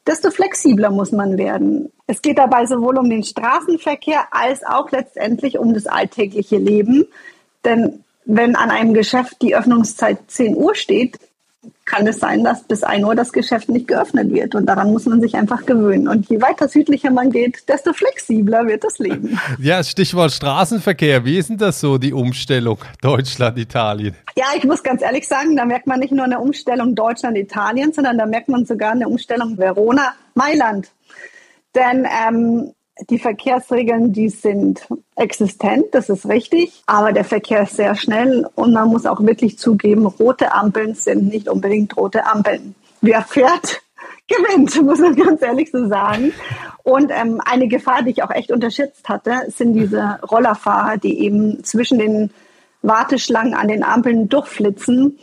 desto 0.08 0.30
flexibler 0.30 0.90
muss 0.90 1.12
man 1.12 1.36
werden. 1.36 1.92
Es 2.06 2.22
geht 2.22 2.38
dabei 2.38 2.64
sowohl 2.64 2.98
um 2.98 3.10
den 3.10 3.22
Straßenverkehr 3.22 4.28
als 4.30 4.64
auch 4.64 4.90
letztendlich 4.90 5.58
um 5.58 5.74
das 5.74 5.86
alltägliche 5.86 6.56
Leben. 6.56 7.06
Denn 7.64 8.02
wenn 8.24 8.56
an 8.56 8.70
einem 8.70 8.94
Geschäft 8.94 9.42
die 9.42 9.54
Öffnungszeit 9.54 10.18
10 10.26 10.56
Uhr 10.56 10.74
steht, 10.74 11.18
kann 11.88 12.06
es 12.06 12.18
sein, 12.18 12.44
dass 12.44 12.62
bis 12.64 12.82
1 12.82 13.04
Uhr 13.04 13.14
das 13.14 13.32
Geschäft 13.32 13.68
nicht 13.68 13.88
geöffnet 13.88 14.30
wird. 14.30 14.54
Und 14.54 14.66
daran 14.66 14.92
muss 14.92 15.06
man 15.06 15.20
sich 15.20 15.34
einfach 15.36 15.64
gewöhnen. 15.64 16.06
Und 16.06 16.28
je 16.28 16.40
weiter 16.40 16.68
südlicher 16.68 17.10
man 17.10 17.30
geht, 17.30 17.68
desto 17.68 17.92
flexibler 17.92 18.66
wird 18.66 18.84
das 18.84 18.98
Leben. 18.98 19.38
Ja, 19.58 19.82
Stichwort 19.82 20.32
Straßenverkehr. 20.32 21.24
Wie 21.24 21.38
ist 21.38 21.48
denn 21.48 21.56
das 21.56 21.80
so, 21.80 21.98
die 21.98 22.12
Umstellung 22.12 22.78
Deutschland, 23.00 23.58
Italien? 23.58 24.14
Ja, 24.36 24.46
ich 24.56 24.64
muss 24.64 24.82
ganz 24.82 25.02
ehrlich 25.02 25.26
sagen, 25.26 25.56
da 25.56 25.64
merkt 25.64 25.86
man 25.86 25.98
nicht 25.98 26.12
nur 26.12 26.24
eine 26.24 26.38
Umstellung 26.38 26.94
Deutschland, 26.94 27.36
Italien, 27.36 27.92
sondern 27.92 28.18
da 28.18 28.26
merkt 28.26 28.48
man 28.48 28.66
sogar 28.66 28.92
eine 28.92 29.08
Umstellung 29.08 29.56
Verona, 29.58 30.14
Mailand. 30.34 30.90
Denn 31.74 32.06
ähm, 32.06 32.72
die 33.10 33.18
Verkehrsregeln, 33.18 34.12
die 34.12 34.28
sind 34.28 34.86
existent, 35.16 35.86
das 35.92 36.08
ist 36.08 36.26
richtig, 36.26 36.82
aber 36.86 37.12
der 37.12 37.24
Verkehr 37.24 37.62
ist 37.62 37.76
sehr 37.76 37.94
schnell 37.94 38.48
und 38.54 38.72
man 38.72 38.88
muss 38.88 39.06
auch 39.06 39.20
wirklich 39.20 39.58
zugeben, 39.58 40.06
rote 40.06 40.52
Ampeln 40.52 40.94
sind 40.94 41.28
nicht 41.28 41.48
unbedingt 41.48 41.96
rote 41.96 42.26
Ampeln. 42.26 42.74
Wer 43.00 43.22
fährt, 43.22 43.82
gewinnt, 44.28 44.82
muss 44.82 44.98
man 44.98 45.14
ganz 45.14 45.42
ehrlich 45.42 45.70
so 45.70 45.88
sagen. 45.88 46.32
Und 46.82 47.10
ähm, 47.10 47.40
eine 47.44 47.68
Gefahr, 47.68 48.02
die 48.02 48.10
ich 48.10 48.22
auch 48.22 48.30
echt 48.30 48.50
unterschätzt 48.50 49.08
hatte, 49.08 49.32
sind 49.48 49.74
diese 49.74 50.18
Rollerfahrer, 50.30 50.96
die 50.98 51.20
eben 51.20 51.62
zwischen 51.64 51.98
den 51.98 52.30
Warteschlangen 52.82 53.54
an 53.54 53.68
den 53.68 53.82
Ampeln 53.82 54.28
durchflitzen. 54.28 55.18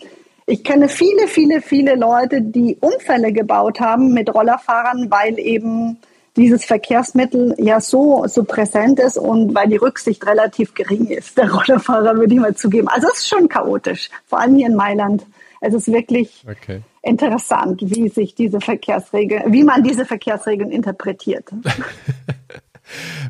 Ich 0.46 0.64
kenne 0.64 0.90
viele, 0.90 1.28
viele, 1.28 1.62
viele 1.62 1.96
Leute, 1.96 2.42
die 2.42 2.78
Unfälle 2.80 3.32
gebaut 3.32 3.80
haben 3.80 4.14
mit 4.14 4.34
Rollerfahrern, 4.34 5.10
weil 5.10 5.40
eben 5.40 5.98
dieses 6.36 6.66
Verkehrsmittel 6.66 7.56
ja 7.58 7.80
so, 7.80 8.26
so 8.28 8.44
präsent 8.44 9.00
ist 9.00 9.18
und 9.18 9.56
weil 9.56 9.70
die 9.70 9.78
Rücksicht 9.78 10.26
relativ 10.26 10.74
gering 10.74 11.08
ist, 11.08 11.38
der 11.38 11.52
Rollerfahrer, 11.54 12.16
würde 12.18 12.34
ich 12.34 12.40
mal 12.40 12.56
zugeben. 12.56 12.88
Also 12.88 13.08
es 13.08 13.20
ist 13.20 13.30
schon 13.30 13.48
chaotisch, 13.48 14.10
vor 14.26 14.40
allem 14.40 14.56
hier 14.56 14.68
in 14.68 14.76
Mailand. 14.76 15.26
Es 15.62 15.74
ist 15.74 15.92
wirklich 15.92 16.46
okay. 16.50 16.82
interessant, 17.02 17.82
wie 17.82 18.10
sich 18.10 18.36
diese 18.36 18.60
Verkehrsregeln, 18.60 19.52
wie 19.52 19.64
man 19.64 19.84
diese 19.84 20.06
Verkehrsregeln 20.06 20.72
interpretiert. 20.72 21.50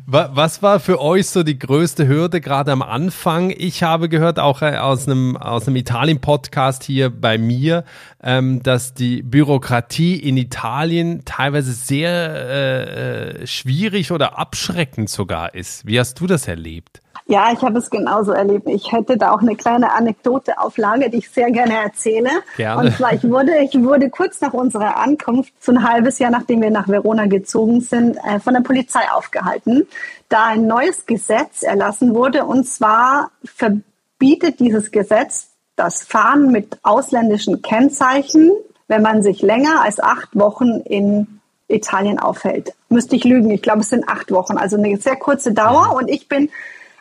Was 0.06 0.62
war 0.62 0.80
für 0.80 1.00
euch 1.00 1.28
so 1.28 1.42
die 1.42 1.58
größte 1.58 2.06
Hürde 2.06 2.40
gerade 2.40 2.72
am 2.72 2.82
Anfang? 2.82 3.50
Ich 3.50 3.82
habe 3.82 4.08
gehört, 4.08 4.38
auch 4.38 4.62
äh, 4.62 4.76
aus 4.76 5.06
einem, 5.06 5.36
aus 5.36 5.66
einem 5.66 5.76
Italien-Podcast 5.76 6.84
hier 6.84 7.10
bei 7.10 7.38
mir, 7.38 7.84
ähm, 8.22 8.62
dass 8.62 8.94
die 8.94 9.22
Bürokratie 9.22 10.16
in 10.16 10.36
Italien 10.36 11.24
teilweise 11.24 11.72
sehr 11.72 12.10
äh, 12.10 13.42
äh 13.42 13.46
schwierig 13.46 14.12
oder 14.12 14.38
abschreckend 14.38 15.08
sogar 15.08 15.54
ist. 15.54 15.86
Wie 15.86 15.98
hast 15.98 16.20
du 16.20 16.26
das 16.26 16.48
erlebt? 16.48 17.00
Ja, 17.28 17.50
ich 17.52 17.60
habe 17.62 17.78
es 17.78 17.90
genauso 17.90 18.30
erlebt. 18.30 18.68
Ich 18.68 18.92
hätte 18.92 19.16
da 19.16 19.32
auch 19.32 19.40
eine 19.40 19.56
kleine 19.56 19.92
Anekdote 19.92 20.58
auf 20.60 20.78
Lager, 20.78 21.08
die 21.08 21.18
ich 21.18 21.30
sehr 21.30 21.50
gerne 21.50 21.74
erzähle. 21.82 22.30
Gerne. 22.56 22.82
Und 22.82 22.96
zwar, 22.96 23.14
ich 23.14 23.24
wurde, 23.24 23.52
ich 23.64 23.82
wurde 23.82 24.10
kurz 24.10 24.40
nach 24.40 24.52
unserer 24.52 24.96
Ankunft, 24.96 25.52
so 25.58 25.72
ein 25.72 25.82
halbes 25.82 26.20
Jahr 26.20 26.30
nachdem 26.30 26.62
wir 26.62 26.70
nach 26.70 26.86
Verona 26.86 27.26
gezogen 27.26 27.80
sind, 27.80 28.16
äh, 28.18 28.38
von 28.38 28.54
der 28.54 28.60
Polizei 28.60 29.00
aufgehalten, 29.12 29.88
da 30.28 30.46
ein 30.46 30.68
neues 30.68 31.06
Gesetz 31.06 31.64
erlassen 31.64 32.14
wurde. 32.14 32.44
Und 32.44 32.68
zwar 32.68 33.32
verbietet 33.44 34.60
dieses 34.60 34.92
Gesetz 34.92 35.48
das 35.74 36.04
Fahren 36.04 36.52
mit 36.52 36.78
ausländischen 36.84 37.60
Kennzeichen, 37.60 38.52
wenn 38.86 39.02
man 39.02 39.24
sich 39.24 39.42
länger 39.42 39.82
als 39.82 39.98
acht 39.98 40.28
Wochen 40.38 40.80
in 40.84 41.40
Italien 41.66 42.20
aufhält. 42.20 42.72
Müsste 42.88 43.16
ich 43.16 43.24
lügen. 43.24 43.50
Ich 43.50 43.62
glaube, 43.62 43.80
es 43.80 43.90
sind 43.90 44.08
acht 44.08 44.30
Wochen, 44.30 44.56
also 44.56 44.76
eine 44.76 44.96
sehr 44.96 45.16
kurze 45.16 45.52
Dauer. 45.52 45.96
Und 45.96 46.08
ich 46.08 46.28
bin 46.28 46.50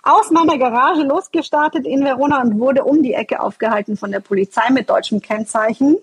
aus 0.05 0.29
meiner 0.29 0.59
Garage 0.59 1.01
losgestartet 1.01 1.85
in 1.85 2.03
Verona 2.03 2.41
und 2.41 2.59
wurde 2.59 2.83
um 2.83 3.01
die 3.01 3.13
Ecke 3.13 3.41
aufgehalten 3.41 3.97
von 3.97 4.11
der 4.11 4.19
Polizei 4.19 4.69
mit 4.71 4.89
deutschem 4.89 5.19
Kennzeichen 5.19 5.97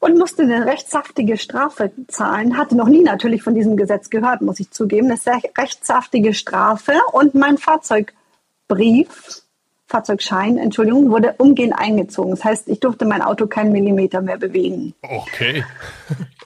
und 0.00 0.18
musste 0.18 0.42
eine 0.42 0.66
recht 0.66 0.88
Strafe 1.36 1.92
zahlen. 2.08 2.58
Hatte 2.58 2.76
noch 2.76 2.88
nie 2.88 3.02
natürlich 3.02 3.44
von 3.44 3.54
diesem 3.54 3.76
Gesetz 3.76 4.10
gehört, 4.10 4.42
muss 4.42 4.58
ich 4.58 4.72
zugeben. 4.72 5.06
Eine 5.06 5.16
sehr 5.16 5.40
recht 5.56 5.86
Strafe 6.34 6.94
und 7.12 7.36
mein 7.36 7.56
Fahrzeugbrief, 7.56 9.42
Fahrzeugschein, 9.86 10.58
Entschuldigung, 10.58 11.12
wurde 11.12 11.36
umgehend 11.38 11.74
eingezogen. 11.78 12.32
Das 12.32 12.42
heißt, 12.42 12.68
ich 12.68 12.80
durfte 12.80 13.04
mein 13.04 13.22
Auto 13.22 13.46
keinen 13.46 13.70
Millimeter 13.70 14.22
mehr 14.22 14.38
bewegen. 14.38 14.92
Okay. 15.02 15.64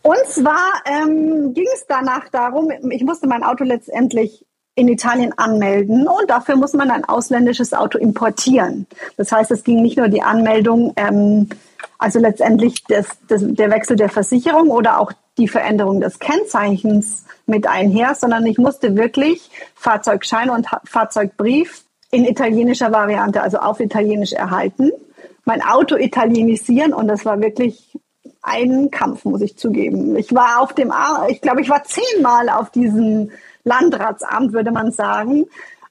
und 0.02 0.26
zwar 0.26 0.82
ähm, 0.84 1.54
ging 1.54 1.68
es 1.72 1.86
danach 1.88 2.28
darum, 2.28 2.70
ich 2.90 3.04
musste 3.04 3.26
mein 3.26 3.42
Auto 3.42 3.64
letztendlich 3.64 4.44
in 4.76 4.88
Italien 4.88 5.32
anmelden 5.36 6.06
und 6.06 6.30
dafür 6.30 6.54
muss 6.54 6.74
man 6.74 6.90
ein 6.90 7.04
ausländisches 7.04 7.72
Auto 7.72 7.98
importieren. 7.98 8.86
Das 9.16 9.32
heißt, 9.32 9.50
es 9.50 9.64
ging 9.64 9.82
nicht 9.82 9.96
nur 9.96 10.08
die 10.08 10.22
Anmeldung, 10.22 10.92
ähm, 10.96 11.48
also 11.98 12.18
letztendlich 12.18 12.84
das, 12.84 13.06
das, 13.26 13.42
der 13.42 13.70
Wechsel 13.70 13.96
der 13.96 14.10
Versicherung 14.10 14.70
oder 14.70 15.00
auch 15.00 15.12
die 15.38 15.48
Veränderung 15.48 16.00
des 16.00 16.18
Kennzeichens 16.18 17.24
mit 17.46 17.66
einher, 17.66 18.14
sondern 18.14 18.44
ich 18.44 18.58
musste 18.58 18.96
wirklich 18.96 19.50
Fahrzeugschein 19.74 20.50
und 20.50 20.66
Fahrzeugbrief 20.84 21.84
in 22.10 22.26
italienischer 22.26 22.92
Variante, 22.92 23.42
also 23.42 23.58
auf 23.58 23.80
Italienisch 23.80 24.34
erhalten, 24.34 24.92
mein 25.46 25.62
Auto 25.62 25.96
italienisieren 25.96 26.92
und 26.92 27.08
das 27.08 27.24
war 27.24 27.40
wirklich 27.40 27.98
ein 28.42 28.90
Kampf, 28.90 29.24
muss 29.24 29.40
ich 29.40 29.56
zugeben. 29.56 30.16
Ich 30.16 30.34
war 30.34 30.60
auf 30.60 30.74
dem, 30.74 30.92
ich 31.28 31.40
glaube, 31.40 31.62
ich 31.62 31.70
war 31.70 31.82
zehnmal 31.84 32.50
auf 32.50 32.70
diesem 32.70 33.30
Landratsamt, 33.66 34.52
würde 34.52 34.70
man 34.70 34.92
sagen. 34.92 35.46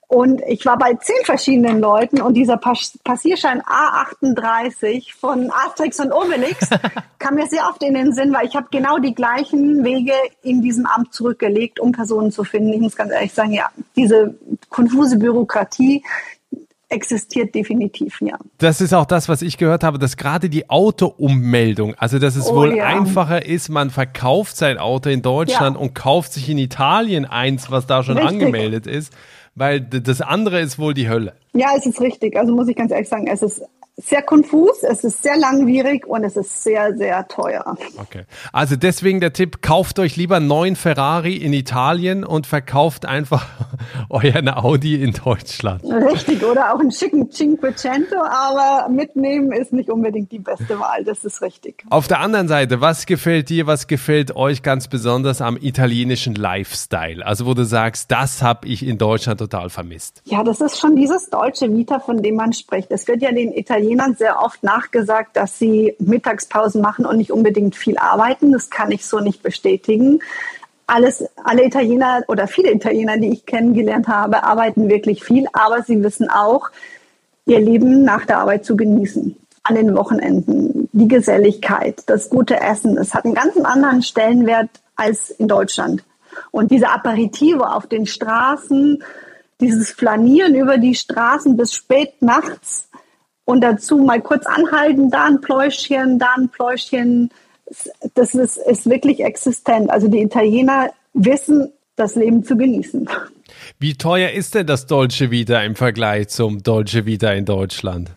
Und 0.08 0.42
ich 0.48 0.66
war 0.66 0.78
bei 0.78 0.94
zehn 0.94 1.26
verschiedenen 1.26 1.80
Leuten 1.80 2.22
und 2.22 2.36
dieser 2.36 2.58
Passierschein 2.58 3.64
A38 3.64 5.16
von 5.16 5.50
Asterix 5.52 6.00
und 6.00 6.12
Obelix 6.12 6.70
kam 7.20 7.36
mir 7.36 7.48
sehr 7.48 7.68
oft 7.68 7.82
in 7.82 7.96
den 7.96 8.14
Sinn, 8.14 8.32
weil 8.32 8.46
ich 8.46 8.56
habe 8.56 8.68
genau 8.70 9.00
die 9.00 9.16
gleichen 9.16 9.84
Wege 9.84 10.14
in 10.44 10.62
diesem 10.62 10.86
Amt 10.86 11.14
zurückgelegt, 11.14 11.80
um 11.80 11.92
Personen 11.92 12.32
zu 12.32 12.44
finden. 12.44 12.72
Ich 12.74 12.82
muss 12.82 12.96
ganz 12.96 13.12
ehrlich 13.12 13.34
sagen, 13.34 13.52
ja, 13.52 13.72
diese 13.96 14.36
konfuse 14.70 15.18
Bürokratie, 15.18 16.04
existiert 16.96 17.54
definitiv, 17.54 18.20
ja. 18.22 18.38
Das 18.58 18.82
ist 18.82 18.94
auch 18.94 19.06
das, 19.06 19.30
was 19.30 19.42
ich 19.42 19.58
gehört 19.58 19.84
habe, 19.84 20.00
dass 20.00 20.18
gerade 20.18 20.50
die 20.50 20.70
Auto-Ummeldung, 20.70 21.94
also 21.96 22.18
dass 22.18 22.36
es 22.36 22.48
oh, 22.48 22.56
wohl 22.56 22.78
ja. 22.78 22.86
einfacher 22.86 23.46
ist, 23.46 23.70
man 23.70 23.90
verkauft 23.90 24.58
sein 24.58 24.78
Auto 24.78 25.10
in 25.10 25.22
Deutschland 25.22 25.76
ja. 25.76 25.82
und 25.82 25.94
kauft 25.94 26.34
sich 26.34 26.50
in 26.50 26.58
Italien 26.58 27.26
eins, 27.26 27.70
was 27.70 27.86
da 27.86 28.04
schon 28.04 28.18
Richtig. 28.18 28.34
angemeldet 28.34 28.88
ist, 28.88 29.14
weil 29.54 29.82
das 29.82 30.22
andere 30.22 30.60
ist 30.62 30.80
wohl 30.80 30.94
die 30.94 31.10
Hölle. 31.10 31.34
Ja, 31.54 31.70
es 31.78 31.86
ist 31.86 32.02
richtig. 32.02 32.36
Also 32.38 32.54
muss 32.54 32.68
ich 32.68 32.76
ganz 32.76 32.92
ehrlich 32.92 33.08
sagen, 33.08 33.28
es 33.28 33.42
ist 33.42 33.62
sehr 33.98 34.22
konfus, 34.22 34.84
es 34.84 35.06
ist 35.06 35.24
sehr 35.24 35.38
langwierig 35.38 36.06
und 36.06 36.26
es 36.26 36.36
ist 36.36 36.64
sehr, 36.64 36.98
sehr 36.98 37.26
teuer. 37.30 37.78
Okay. 37.98 38.24
Also 38.52 38.76
deswegen 38.76 39.22
der 39.22 39.32
Tipp, 39.32 39.62
kauft 39.62 40.00
euch 40.00 40.18
lieber 40.18 40.36
einen 40.36 40.48
neuen 40.48 40.76
Ferrari 40.76 41.38
in 41.38 41.54
Italien 41.54 42.26
und 42.26 42.46
verkauft 42.46 43.06
einfach 43.06 43.48
euren 44.10 44.50
Audi 44.50 45.02
in 45.02 45.14
Deutschland. 45.14 45.84
Richtig, 45.86 46.44
oder 46.44 46.74
auch 46.74 46.80
einen 46.80 46.92
schicken 46.92 47.32
Cinquecento, 47.32 48.18
aber 48.18 48.90
mitnehmen 48.90 49.54
ist 49.54 49.72
nicht 49.72 49.90
unbedingt 49.90 50.30
die 50.30 50.40
beste 50.40 50.78
Wahl, 50.78 51.06
das 51.06 51.24
ist 51.24 51.42
richtig. 51.42 51.86
Auf 51.90 52.10
der 52.10 52.20
anderen 52.20 52.50
Seite, 52.50 52.82
was 52.82 53.06
gefällt 53.06 53.50
dir, 53.50 53.66
was 53.66 53.88
gefällt 53.88 54.36
euch 54.36 54.62
ganz 54.62 54.90
besonders 54.90 55.42
am 55.42 55.56
italienischen 55.56 56.36
Lifestyle? 56.36 57.26
Also 57.26 57.46
wo 57.46 57.54
du 57.54 57.64
sagst, 57.64 58.12
das 58.12 58.42
habe 58.42 58.68
ich 58.68 58.86
in 58.86 58.98
Deutschland 58.98 59.40
total 59.40 59.70
vermisst. 59.70 60.22
Ja, 60.26 60.44
das 60.44 60.60
ist 60.60 60.80
schon 60.80 60.98
dieses 60.98 61.30
deutsche 61.30 61.74
Vita, 61.74 62.00
von 62.00 62.22
dem 62.22 62.36
man 62.36 62.52
spricht. 62.52 62.92
Es 62.92 63.08
wird 63.08 63.22
ja 63.22 63.32
den 63.32 63.54
Italienern 63.54 63.85
Italienern 63.86 64.16
sehr 64.16 64.42
oft 64.42 64.64
nachgesagt, 64.64 65.38
dass 65.38 65.60
sie 65.60 65.96
Mittagspausen 66.00 66.82
machen 66.82 67.06
und 67.06 67.18
nicht 67.18 67.32
unbedingt 67.32 67.76
viel 67.76 67.98
arbeiten. 67.98 68.52
Das 68.52 68.70
kann 68.70 68.92
ich 68.92 69.06
so 69.06 69.20
nicht 69.20 69.44
bestätigen. 69.44 70.20
Alles, 70.88 71.26
alle 71.44 71.66
Italiener 71.66 72.24
oder 72.28 72.48
viele 72.48 72.72
Italiener, 72.72 73.18
die 73.18 73.32
ich 73.32 73.46
kennengelernt 73.46 74.08
habe, 74.08 74.44
arbeiten 74.44 74.90
wirklich 74.90 75.24
viel, 75.24 75.48
aber 75.54 75.84
sie 75.84 76.04
wissen 76.04 76.30
auch, 76.30 76.70
ihr 77.46 77.60
Leben 77.60 78.04
nach 78.04 78.26
der 78.26 78.40
Arbeit 78.40 78.66
zu 78.66 78.76
genießen. 78.76 79.36
An 79.64 79.76
den 79.76 79.96
Wochenenden, 79.96 80.90
die 80.92 81.08
Geselligkeit, 81.08 82.04
das 82.06 82.30
gute 82.30 82.60
Essen. 82.60 82.98
Es 82.98 83.16
hat 83.16 83.26
einen 83.26 83.34
ganz 83.34 83.58
anderen 83.58 84.04
Stellenwert 84.04 84.70
als 84.96 85.32
in 85.32 85.48
Deutschland. 85.48 86.04
Und 86.52 86.70
diese 86.70 86.90
Aperitive 86.90 87.74
auf 87.74 87.88
den 87.88 88.06
Straßen, 88.06 89.02
dieses 89.60 89.92
Flanieren 89.92 90.54
über 90.54 90.78
die 90.78 90.94
Straßen 90.94 91.58
bis 91.58 91.74
spät 91.74 92.22
nachts, 92.22 92.90
und 93.46 93.62
dazu 93.62 93.98
mal 93.98 94.22
kurz 94.22 94.46
anhalten, 94.46 95.10
da 95.10 95.26
ein 95.26 95.42
Pläuschchen, 95.42 96.20
da 96.20 96.30
ein 96.38 96.50
Pläuschchen. 96.50 97.30
Das 98.14 98.36
ist, 98.36 98.58
ist 98.58 98.90
wirklich 98.90 99.24
existent. 99.24 99.90
Also 99.90 100.08
die 100.08 100.22
Italiener 100.22 100.92
wissen, 101.14 101.72
das 101.96 102.16
Leben 102.16 102.44
zu 102.44 102.58
genießen. 102.58 103.10
Wie 103.80 103.96
teuer 103.96 104.32
ist 104.32 104.56
denn 104.56 104.68
das 104.68 104.86
Dolce 104.86 105.32
Vita 105.32 105.62
im 105.62 105.76
Vergleich 105.76 106.30
zum 106.30 106.62
Dolce 106.62 107.06
Vita 107.06 107.32
in 107.32 107.46
Deutschland? 107.46 108.12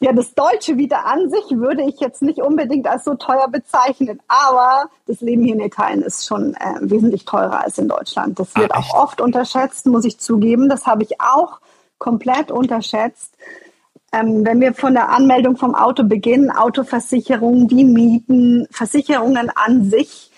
Ja, 0.00 0.12
das 0.12 0.34
Deutsche 0.34 0.76
Vita 0.76 1.00
an 1.00 1.28
sich 1.28 1.58
würde 1.58 1.82
ich 1.82 1.98
jetzt 2.00 2.22
nicht 2.22 2.38
unbedingt 2.38 2.86
als 2.86 3.04
so 3.04 3.14
teuer 3.14 3.48
bezeichnen, 3.48 4.20
aber 4.28 4.88
das 5.06 5.20
Leben 5.20 5.42
hier 5.42 5.54
in 5.54 5.60
Italien 5.60 6.02
ist 6.02 6.26
schon 6.26 6.54
äh, 6.54 6.76
wesentlich 6.80 7.24
teurer 7.24 7.64
als 7.64 7.78
in 7.78 7.88
Deutschland. 7.88 8.38
Das 8.38 8.54
wird 8.54 8.72
ah, 8.72 8.78
auch 8.78 8.94
oft 8.94 9.20
unterschätzt, 9.20 9.86
muss 9.86 10.04
ich 10.04 10.18
zugeben. 10.18 10.68
Das 10.68 10.86
habe 10.86 11.02
ich 11.02 11.20
auch 11.20 11.60
komplett 11.98 12.50
unterschätzt. 12.50 13.34
Ähm, 14.14 14.46
wenn 14.46 14.60
wir 14.60 14.74
von 14.74 14.94
der 14.94 15.08
Anmeldung 15.08 15.56
vom 15.56 15.74
Auto 15.74 16.04
beginnen, 16.04 16.50
Autoversicherung, 16.50 17.66
die 17.66 17.82
Mieten, 17.82 18.68
Versicherungen 18.70 19.50
an 19.50 19.90
sich, 19.90 20.30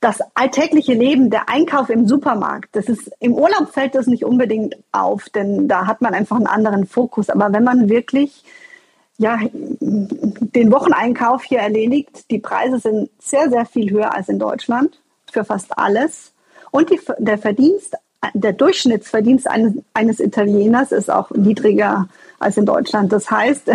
das 0.00 0.20
alltägliche 0.34 0.94
Leben, 0.94 1.28
der 1.28 1.48
Einkauf 1.50 1.90
im 1.90 2.08
Supermarkt, 2.08 2.74
das 2.74 2.86
ist 2.86 3.10
im 3.20 3.34
Urlaub 3.34 3.68
fällt 3.70 3.94
das 3.94 4.06
nicht 4.06 4.24
unbedingt 4.24 4.76
auf, 4.92 5.28
denn 5.28 5.68
da 5.68 5.86
hat 5.86 6.00
man 6.00 6.14
einfach 6.14 6.36
einen 6.36 6.46
anderen 6.46 6.86
Fokus. 6.86 7.28
Aber 7.28 7.52
wenn 7.52 7.64
man 7.64 7.90
wirklich 7.90 8.44
ja, 9.18 9.38
den 9.50 10.72
Wocheneinkauf 10.72 11.44
hier 11.44 11.60
erledigt, 11.60 12.30
die 12.30 12.38
Preise 12.38 12.78
sind 12.78 13.10
sehr, 13.20 13.50
sehr 13.50 13.66
viel 13.66 13.90
höher 13.90 14.14
als 14.14 14.30
in 14.30 14.38
Deutschland 14.38 15.00
für 15.30 15.44
fast 15.44 15.78
alles. 15.78 16.32
Und 16.70 16.88
die, 16.88 16.98
der 17.18 17.36
Verdienst 17.36 17.94
der 18.34 18.52
Durchschnittsverdienst 18.52 19.48
eines, 19.48 19.74
eines 19.94 20.20
Italieners 20.20 20.92
ist 20.92 21.10
auch 21.10 21.30
niedriger 21.30 22.08
als 22.42 22.56
in 22.56 22.66
Deutschland. 22.66 23.12
Das 23.12 23.30
heißt, 23.30 23.70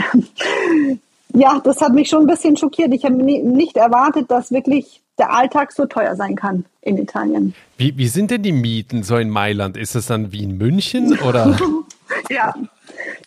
ja, 1.34 1.62
das 1.63 1.82
hat 1.82 1.93
mich 1.93 2.10
schon 2.10 2.21
ein 2.21 2.27
bisschen 2.27 2.58
schockiert. 2.58 2.93
Ich 2.93 3.06
habe 3.06 3.15
nicht 3.15 3.77
erwartet, 3.77 4.30
dass 4.30 4.51
wirklich 4.51 5.01
der 5.17 5.34
Alltag 5.34 5.71
so 5.71 5.86
teuer 5.86 6.15
sein 6.15 6.36
kann 6.36 6.65
in 6.82 6.97
Italien. 6.97 7.56
Wie, 7.77 7.97
wie 7.97 8.08
sind 8.08 8.30
denn 8.30 8.43
die 8.43 8.51
Mieten 8.51 9.03
so 9.03 9.17
in 9.17 9.30
Mailand? 9.30 9.75
Ist 9.75 9.95
es 9.95 10.08
dann 10.08 10.32
wie 10.32 10.43
in 10.43 10.58
München 10.58 11.17
oder? 11.19 11.58
ja. 12.30 12.53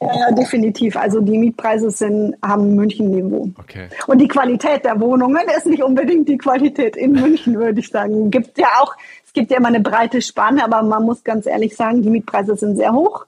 Ja, 0.01 0.33
definitiv. 0.33 0.97
Also 0.97 1.21
die 1.21 1.37
Mietpreise 1.37 1.91
sind, 1.91 2.35
haben 2.43 2.75
München-Niveau. 2.75 3.51
Okay. 3.59 3.89
Und 4.07 4.19
die 4.19 4.29
Qualität 4.29 4.85
der 4.85 4.99
Wohnungen 4.99 5.43
ist 5.57 5.67
nicht 5.67 5.83
unbedingt 5.83 6.29
die 6.29 6.39
Qualität 6.39 6.97
in 6.97 7.13
München, 7.13 7.55
würde 7.59 7.81
ich 7.81 7.89
sagen. 7.89 8.31
Gibt 8.31 8.59
ja 8.59 8.69
auch 8.81 8.97
es 9.31 9.35
gibt 9.35 9.53
ja 9.53 9.59
immer 9.59 9.69
eine 9.69 9.79
breite 9.79 10.21
Spanne, 10.23 10.65
aber 10.65 10.83
man 10.83 11.05
muss 11.05 11.23
ganz 11.23 11.47
ehrlich 11.47 11.77
sagen, 11.77 12.03
die 12.03 12.11
Mietpreise 12.11 12.57
sind 12.57 12.75
sehr 12.75 12.93
hoch. 12.93 13.27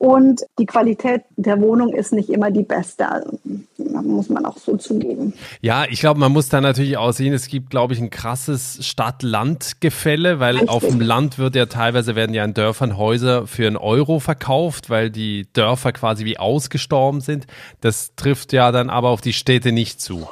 Und 0.00 0.46
die 0.58 0.64
Qualität 0.64 1.24
der 1.36 1.60
Wohnung 1.60 1.92
ist 1.92 2.14
nicht 2.14 2.30
immer 2.30 2.50
die 2.50 2.62
beste. 2.62 3.06
Also, 3.06 3.38
muss 3.76 4.30
man 4.30 4.46
auch 4.46 4.56
so 4.56 4.78
zugeben. 4.78 5.34
Ja, 5.60 5.84
ich 5.90 6.00
glaube, 6.00 6.18
man 6.18 6.32
muss 6.32 6.48
da 6.48 6.62
natürlich 6.62 6.96
auch 6.96 7.12
sehen, 7.12 7.34
es 7.34 7.48
gibt, 7.48 7.68
glaube 7.68 7.92
ich, 7.92 8.00
ein 8.00 8.08
krasses 8.08 8.78
Stadt-Land-Gefälle, 8.80 10.40
weil 10.40 10.54
Richtig. 10.54 10.70
auf 10.70 10.86
dem 10.86 11.02
Land 11.02 11.38
wird 11.38 11.54
ja 11.54 11.66
teilweise 11.66 12.16
werden 12.16 12.32
ja 12.32 12.44
in 12.44 12.54
Dörfern 12.54 12.96
Häuser 12.96 13.46
für 13.46 13.66
einen 13.66 13.76
Euro 13.76 14.20
verkauft, 14.20 14.88
weil 14.88 15.10
die 15.10 15.46
Dörfer 15.52 15.92
quasi 15.92 16.24
wie 16.24 16.38
ausgestorben 16.38 17.20
sind. 17.20 17.46
Das 17.82 18.14
trifft 18.16 18.54
ja 18.54 18.72
dann 18.72 18.88
aber 18.88 19.10
auf 19.10 19.20
die 19.20 19.34
Städte 19.34 19.70
nicht 19.70 20.00
zu. 20.00 20.26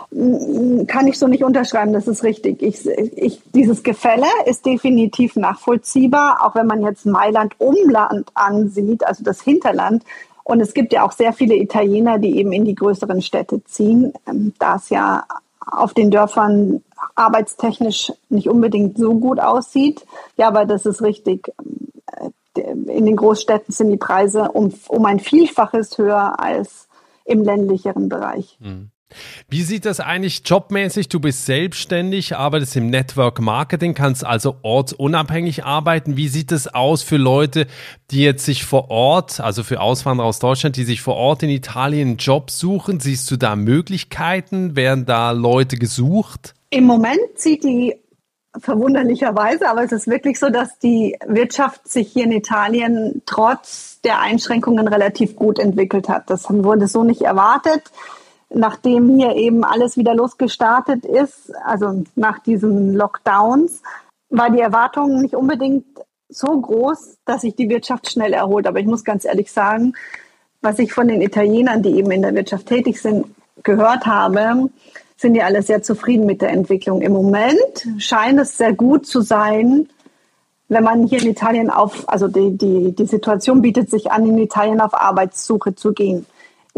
Kann 0.87 1.09
ich 1.09 1.19
so 1.19 1.27
nicht 1.27 1.45
unterschreiben, 1.45 1.93
das 1.93 2.09
ist 2.09 2.25
richtig. 2.25 2.63
Ich, 2.63 2.87
ich, 2.87 3.43
dieses 3.55 3.83
Gefälle 3.83 4.27
ist 4.47 4.65
definitiv 4.65 5.37
nachvollziehbar, 5.37 6.47
auch 6.47 6.55
wenn 6.55 6.67
man 6.67 6.83
jetzt 6.83 7.05
Mailand 7.05 7.55
Umland 7.59 8.31
ansieht, 8.33 9.07
also 9.07 9.23
das 9.23 9.43
Hin 9.43 9.58
Hinterland. 9.59 10.05
Und 10.45 10.61
es 10.61 10.73
gibt 10.73 10.93
ja 10.93 11.05
auch 11.05 11.13
sehr 11.13 11.33
viele 11.33 11.57
Italiener, 11.57 12.19
die 12.19 12.39
eben 12.39 12.53
in 12.53 12.65
die 12.65 12.75
größeren 12.75 13.21
Städte 13.21 13.63
ziehen, 13.65 14.13
ähm, 14.27 14.55
da 14.59 14.77
es 14.77 14.89
ja 14.89 15.25
auf 15.61 15.93
den 15.93 16.11
Dörfern 16.11 16.83
arbeitstechnisch 17.15 18.13
nicht 18.31 18.49
unbedingt 18.49 18.97
so 18.97 19.15
gut 19.15 19.41
aussieht. 19.41 20.07
Ja, 20.37 20.49
aber 20.49 20.65
das 20.65 20.87
ist 20.87 21.03
richtig. 21.03 21.53
Äh, 22.07 22.31
in 22.63 23.05
den 23.07 23.17
Großstädten 23.17 23.73
sind 23.73 23.91
die 23.91 23.99
Preise 23.99 24.51
um, 24.53 24.73
um 24.89 25.05
ein 25.05 25.21
Vielfaches 25.21 25.99
höher 25.99 26.41
als 26.41 26.89
im 27.25 27.45
ländlicheren 27.45 28.09
Bereich. 28.09 28.57
Mhm. 28.61 28.91
Wie 29.49 29.63
sieht 29.63 29.87
das 29.87 30.01
eigentlich 30.01 30.43
jobmäßig? 30.45 31.09
Du 31.09 31.21
bist 31.21 31.47
selbstständig, 31.47 32.37
arbeitest 32.37 32.77
im 32.77 32.91
Network 32.91 33.41
Marketing, 33.41 33.95
kannst 33.95 34.25
also 34.25 34.57
ortsunabhängig 34.63 35.65
arbeiten. 35.65 36.17
Wie 36.17 36.29
sieht 36.29 36.53
es 36.53 36.73
aus 36.73 37.03
für 37.03 37.17
Leute, 37.17 37.67
die 38.11 38.23
jetzt 38.23 38.45
sich 38.45 38.65
vor 38.65 38.91
Ort, 38.91 39.41
also 39.41 39.63
für 39.63 39.81
Auswanderer 39.81 40.27
aus 40.27 40.39
Deutschland, 40.39 40.77
die 40.77 40.85
sich 40.85 41.01
vor 41.01 41.17
Ort 41.17 41.43
in 41.43 41.51
Italien 41.51 42.09
einen 42.09 42.17
Job 42.19 42.51
suchen? 42.51 43.01
Siehst 43.01 43.31
du 43.31 43.37
da 43.37 43.57
Möglichkeiten? 43.57 44.77
Werden 44.77 45.07
da 45.07 45.31
Leute 45.31 45.77
gesucht? 45.77 46.55
Im 46.71 46.85
Moment 46.85 47.21
zieht 47.37 47.65
die 47.65 47.97
verwunderlicherweise, 48.61 49.69
aber 49.69 49.85
es 49.85 49.93
ist 49.93 50.09
wirklich 50.09 50.39
so, 50.39 50.51
dass 50.51 50.79
die 50.79 51.17
Wirtschaft 51.27 51.89
sich 51.89 52.13
hier 52.13 52.25
in 52.25 52.33
Italien 52.33 53.23
trotz 53.25 54.01
der 54.03 54.21
Einschränkungen 54.21 54.89
relativ 54.89 55.37
gut 55.37 55.59
entwickelt 55.59 56.09
hat. 56.09 56.29
Das 56.29 56.45
wurde 56.51 56.89
so 56.89 57.05
nicht 57.05 57.23
erwartet 57.23 57.83
nachdem 58.51 59.09
hier 59.19 59.37
eben 59.37 59.65
alles 59.65 59.97
wieder 59.97 60.15
losgestartet 60.15 61.05
ist, 61.05 61.55
also 61.65 62.05
nach 62.15 62.39
diesen 62.39 62.95
Lockdowns, 62.95 63.83
war 64.31 64.51
die 64.51 64.61
Erwartung 64.61 65.23
nicht 65.23 65.35
unbedingt 65.35 65.85
so 66.29 66.61
groß, 66.61 67.19
dass 67.25 67.43
sich 67.43 67.57
die 67.57 67.69
Wirtschaft 67.69 68.11
schnell 68.11 68.33
erholt. 68.33 68.67
Aber 68.67 68.81
ich 68.81 68.87
muss 68.87 69.05
ganz 69.05 69.25
ehrlich 69.25 69.51
sagen, 69.51 69.95
was 70.61 70.79
ich 70.79 70.93
von 70.93 71.09
den 71.09 71.23
Italienern, 71.23 71.83
die 71.83 71.97
eben 71.97 72.11
in 72.11 72.23
der 72.23 72.35
Wirtschaft 72.35 72.67
tätig 72.67 73.01
sind, 73.01 73.27
gehört 73.63 74.07
habe, 74.07 74.71
sind 75.17 75.35
die 75.35 75.43
alle 75.43 75.63
sehr 75.63 75.83
zufrieden 75.83 76.27
mit 76.27 76.43
der 76.43 76.51
Entwicklung. 76.51 77.03
Im 77.03 77.13
Moment 77.13 77.89
scheint 77.99 78.39
es 78.39 78.57
sehr 78.57 78.73
gut 78.73 79.07
zu 79.07 79.21
sein, 79.21 79.89
wenn 80.69 80.85
man 80.85 81.07
hier 81.07 81.21
in 81.23 81.31
Italien 81.31 81.71
auf, 81.71 82.09
also 82.09 82.29
die, 82.29 82.57
die, 82.57 82.95
die 82.95 83.07
Situation 83.07 83.63
bietet 83.63 83.91
sich 83.91 84.13
an, 84.13 84.27
in 84.27 84.39
Italien 84.39 84.81
auf 84.81 84.95
Arbeitssuche 84.95 85.75
zu 85.75 85.93
gehen. 85.93 86.27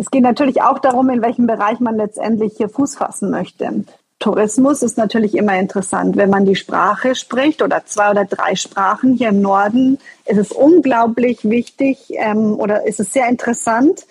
Es 0.00 0.10
geht 0.10 0.22
natürlich 0.22 0.62
auch 0.62 0.78
darum, 0.78 1.10
in 1.10 1.20
welchem 1.20 1.46
Bereich 1.46 1.78
man 1.78 1.94
letztendlich 1.94 2.54
hier 2.56 2.70
Fuß 2.70 2.96
fassen 2.96 3.30
möchte. 3.30 3.84
Tourismus 4.18 4.82
ist 4.82 4.96
natürlich 4.96 5.36
immer 5.36 5.58
interessant. 5.58 6.16
Wenn 6.16 6.30
man 6.30 6.46
die 6.46 6.56
Sprache 6.56 7.14
spricht 7.14 7.60
oder 7.60 7.84
zwei 7.84 8.10
oder 8.10 8.24
drei 8.24 8.54
Sprachen 8.54 9.12
hier 9.12 9.28
im 9.28 9.42
Norden, 9.42 9.98
ist 10.24 10.38
es 10.38 10.52
unglaublich 10.52 11.44
wichtig 11.44 11.98
ähm, 12.12 12.54
oder 12.58 12.86
ist 12.86 12.98
es 12.98 13.12
sehr 13.12 13.28
interessant, 13.28 14.06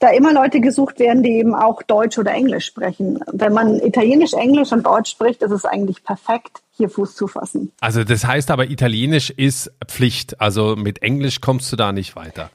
da 0.00 0.10
immer 0.10 0.34
Leute 0.34 0.60
gesucht 0.60 0.98
werden, 0.98 1.22
die 1.22 1.38
eben 1.38 1.54
auch 1.54 1.82
Deutsch 1.82 2.18
oder 2.18 2.32
Englisch 2.32 2.66
sprechen. 2.66 3.20
Wenn 3.32 3.54
man 3.54 3.80
Italienisch, 3.80 4.34
Englisch 4.34 4.70
und 4.70 4.84
Deutsch 4.84 5.12
spricht, 5.12 5.40
ist 5.40 5.52
es 5.52 5.64
eigentlich 5.64 6.04
perfekt, 6.04 6.60
hier 6.76 6.90
Fuß 6.90 7.14
zu 7.14 7.26
fassen. 7.26 7.72
Also 7.80 8.04
das 8.04 8.26
heißt 8.26 8.50
aber, 8.50 8.66
Italienisch 8.66 9.30
ist 9.30 9.72
Pflicht. 9.88 10.42
Also 10.42 10.76
mit 10.76 11.00
Englisch 11.00 11.40
kommst 11.40 11.72
du 11.72 11.76
da 11.76 11.90
nicht 11.92 12.16
weiter. 12.16 12.50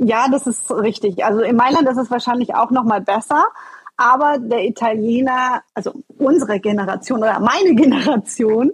Ja, 0.00 0.28
das 0.28 0.46
ist 0.46 0.70
richtig. 0.70 1.24
Also 1.24 1.40
in 1.40 1.56
Mailand 1.56 1.88
ist 1.88 1.98
es 1.98 2.10
wahrscheinlich 2.10 2.54
auch 2.54 2.70
noch 2.70 2.84
mal 2.84 3.00
besser. 3.00 3.44
Aber 3.96 4.38
der 4.38 4.64
Italiener, 4.64 5.62
also 5.74 5.92
unsere 6.18 6.60
Generation 6.60 7.18
oder 7.18 7.38
meine 7.40 7.74
Generation, 7.74 8.72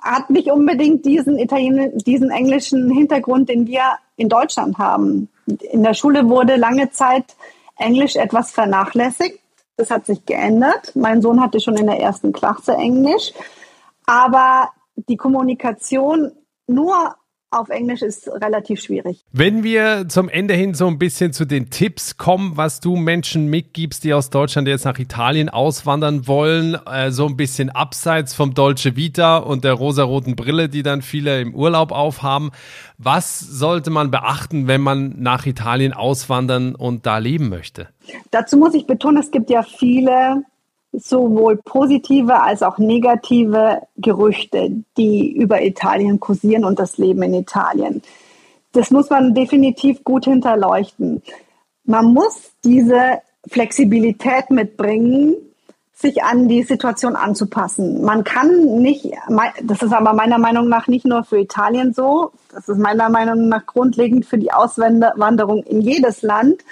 hat 0.00 0.30
nicht 0.30 0.50
unbedingt 0.50 1.04
diesen 1.04 1.38
Italien 1.38 1.98
diesen 1.98 2.30
englischen 2.30 2.90
Hintergrund, 2.90 3.48
den 3.48 3.66
wir 3.66 3.82
in 4.16 4.28
Deutschland 4.28 4.78
haben. 4.78 5.28
In 5.46 5.82
der 5.82 5.94
Schule 5.94 6.28
wurde 6.28 6.56
lange 6.56 6.90
Zeit 6.90 7.36
Englisch 7.76 8.16
etwas 8.16 8.50
vernachlässigt. 8.50 9.38
Das 9.76 9.90
hat 9.90 10.06
sich 10.06 10.24
geändert. 10.24 10.92
Mein 10.94 11.22
Sohn 11.22 11.40
hatte 11.40 11.60
schon 11.60 11.76
in 11.76 11.86
der 11.86 12.00
ersten 12.00 12.32
Klasse 12.32 12.74
Englisch. 12.74 13.32
Aber 14.06 14.70
die 14.96 15.16
Kommunikation 15.16 16.32
nur 16.66 17.14
auf 17.50 17.68
Englisch 17.68 18.02
ist 18.02 18.28
relativ 18.28 18.80
schwierig. 18.80 19.24
Wenn 19.32 19.64
wir 19.64 20.08
zum 20.08 20.28
Ende 20.28 20.54
hin 20.54 20.74
so 20.74 20.86
ein 20.86 20.98
bisschen 20.98 21.32
zu 21.32 21.44
den 21.44 21.70
Tipps 21.70 22.16
kommen, 22.16 22.56
was 22.56 22.80
du 22.80 22.96
Menschen 22.96 23.48
mitgibst, 23.48 24.04
die 24.04 24.14
aus 24.14 24.30
Deutschland 24.30 24.68
jetzt 24.68 24.84
nach 24.84 24.98
Italien 24.98 25.48
auswandern 25.48 26.28
wollen, 26.28 26.78
äh, 26.86 27.10
so 27.10 27.26
ein 27.26 27.36
bisschen 27.36 27.70
abseits 27.70 28.34
vom 28.34 28.54
Dolce 28.54 28.96
Vita 28.96 29.38
und 29.38 29.64
der 29.64 29.72
rosaroten 29.72 30.36
Brille, 30.36 30.68
die 30.68 30.82
dann 30.82 31.02
viele 31.02 31.40
im 31.40 31.54
Urlaub 31.54 31.90
aufhaben. 31.90 32.50
Was 32.98 33.40
sollte 33.40 33.90
man 33.90 34.10
beachten, 34.10 34.68
wenn 34.68 34.80
man 34.80 35.16
nach 35.18 35.46
Italien 35.46 35.92
auswandern 35.92 36.74
und 36.76 37.06
da 37.06 37.18
leben 37.18 37.48
möchte? 37.48 37.88
Dazu 38.30 38.56
muss 38.56 38.74
ich 38.74 38.86
betonen, 38.86 39.18
es 39.18 39.30
gibt 39.30 39.50
ja 39.50 39.62
viele 39.62 40.44
sowohl 40.92 41.56
positive 41.56 42.42
als 42.42 42.62
auch 42.62 42.78
negative 42.78 43.82
Gerüchte, 43.96 44.82
die 44.96 45.32
über 45.32 45.62
Italien 45.62 46.20
kursieren 46.20 46.64
und 46.64 46.78
das 46.78 46.98
Leben 46.98 47.22
in 47.22 47.34
Italien. 47.34 48.02
Das 48.72 48.90
muss 48.90 49.10
man 49.10 49.34
definitiv 49.34 50.04
gut 50.04 50.24
hinterleuchten. 50.24 51.22
Man 51.84 52.06
muss 52.12 52.52
diese 52.64 53.20
Flexibilität 53.48 54.50
mitbringen, 54.50 55.34
sich 55.92 56.22
an 56.22 56.48
die 56.48 56.62
Situation 56.62 57.14
anzupassen. 57.14 58.02
Man 58.02 58.24
kann 58.24 58.80
nicht, 58.80 59.10
das 59.62 59.82
ist 59.82 59.92
aber 59.92 60.14
meiner 60.14 60.38
Meinung 60.38 60.68
nach 60.68 60.88
nicht 60.88 61.04
nur 61.04 61.24
für 61.24 61.38
Italien 61.38 61.92
so, 61.92 62.32
das 62.52 62.68
ist 62.68 62.78
meiner 62.78 63.10
Meinung 63.10 63.48
nach 63.48 63.66
grundlegend 63.66 64.24
für 64.24 64.38
die 64.38 64.52
Auswanderung 64.52 65.62
in 65.64 65.82
jedes 65.82 66.22
Land, 66.22 66.62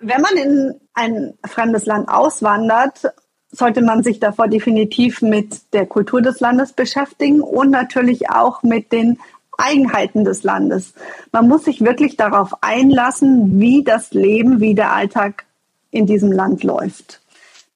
wenn 0.00 0.20
man 0.20 0.36
in 0.36 0.80
ein 0.94 1.34
fremdes 1.46 1.86
Land 1.86 2.08
auswandert, 2.08 3.12
sollte 3.50 3.82
man 3.82 4.02
sich 4.02 4.20
davor 4.20 4.48
definitiv 4.48 5.22
mit 5.22 5.72
der 5.72 5.86
Kultur 5.86 6.22
des 6.22 6.40
Landes 6.40 6.72
beschäftigen 6.72 7.40
und 7.40 7.70
natürlich 7.70 8.30
auch 8.30 8.62
mit 8.62 8.92
den 8.92 9.18
Eigenheiten 9.56 10.24
des 10.24 10.42
Landes. 10.42 10.94
Man 11.30 11.48
muss 11.48 11.64
sich 11.64 11.80
wirklich 11.80 12.16
darauf 12.16 12.62
einlassen, 12.62 13.60
wie 13.60 13.84
das 13.84 14.12
Leben, 14.12 14.60
wie 14.60 14.74
der 14.74 14.92
Alltag 14.92 15.44
in 15.90 16.06
diesem 16.06 16.32
Land 16.32 16.64
läuft. 16.64 17.20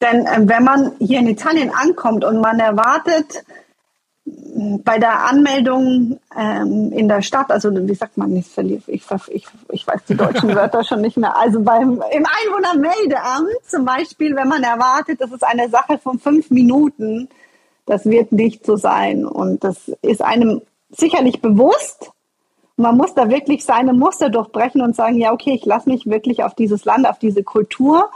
Denn 0.00 0.26
äh, 0.26 0.40
wenn 0.42 0.64
man 0.64 0.92
hier 0.98 1.20
in 1.20 1.28
Italien 1.28 1.70
ankommt 1.70 2.24
und 2.24 2.40
man 2.40 2.59
erwartet, 2.59 3.44
bei 4.84 4.98
der 4.98 5.24
Anmeldung 5.26 6.18
ähm, 6.36 6.92
in 6.92 7.08
der 7.08 7.22
Stadt, 7.22 7.50
also 7.50 7.70
wie 7.72 7.94
sagt 7.94 8.16
man, 8.16 8.34
ich, 8.36 8.56
ich, 8.58 9.04
ich, 9.28 9.46
ich 9.70 9.86
weiß 9.86 10.00
die 10.08 10.16
deutschen 10.16 10.48
Wörter 10.54 10.84
schon 10.84 11.00
nicht 11.00 11.16
mehr, 11.16 11.36
also 11.36 11.60
beim, 11.60 12.02
im 12.10 12.26
Einwohnermeldeamt 12.26 13.64
zum 13.66 13.84
Beispiel, 13.84 14.34
wenn 14.36 14.48
man 14.48 14.62
erwartet, 14.62 15.20
das 15.20 15.32
ist 15.32 15.44
eine 15.44 15.68
Sache 15.68 15.98
von 15.98 16.18
fünf 16.18 16.50
Minuten, 16.50 17.28
das 17.88 18.04
wird 18.04 18.32
nicht 18.32 18.66
so 18.66 18.76
sein. 18.76 19.24
Und 19.24 19.64
das 19.64 19.88
ist 20.02 20.22
einem 20.22 20.60
sicherlich 20.90 21.40
bewusst. 21.40 22.10
Man 22.76 22.96
muss 22.96 23.14
da 23.14 23.28
wirklich 23.28 23.64
seine 23.64 23.92
Muster 23.92 24.28
durchbrechen 24.28 24.82
und 24.82 24.94
sagen, 24.94 25.16
ja, 25.16 25.32
okay, 25.32 25.54
ich 25.54 25.64
lasse 25.64 25.88
mich 25.88 26.06
wirklich 26.06 26.44
auf 26.44 26.54
dieses 26.54 26.84
Land, 26.84 27.08
auf 27.08 27.18
diese 27.18 27.42
Kultur, 27.42 28.10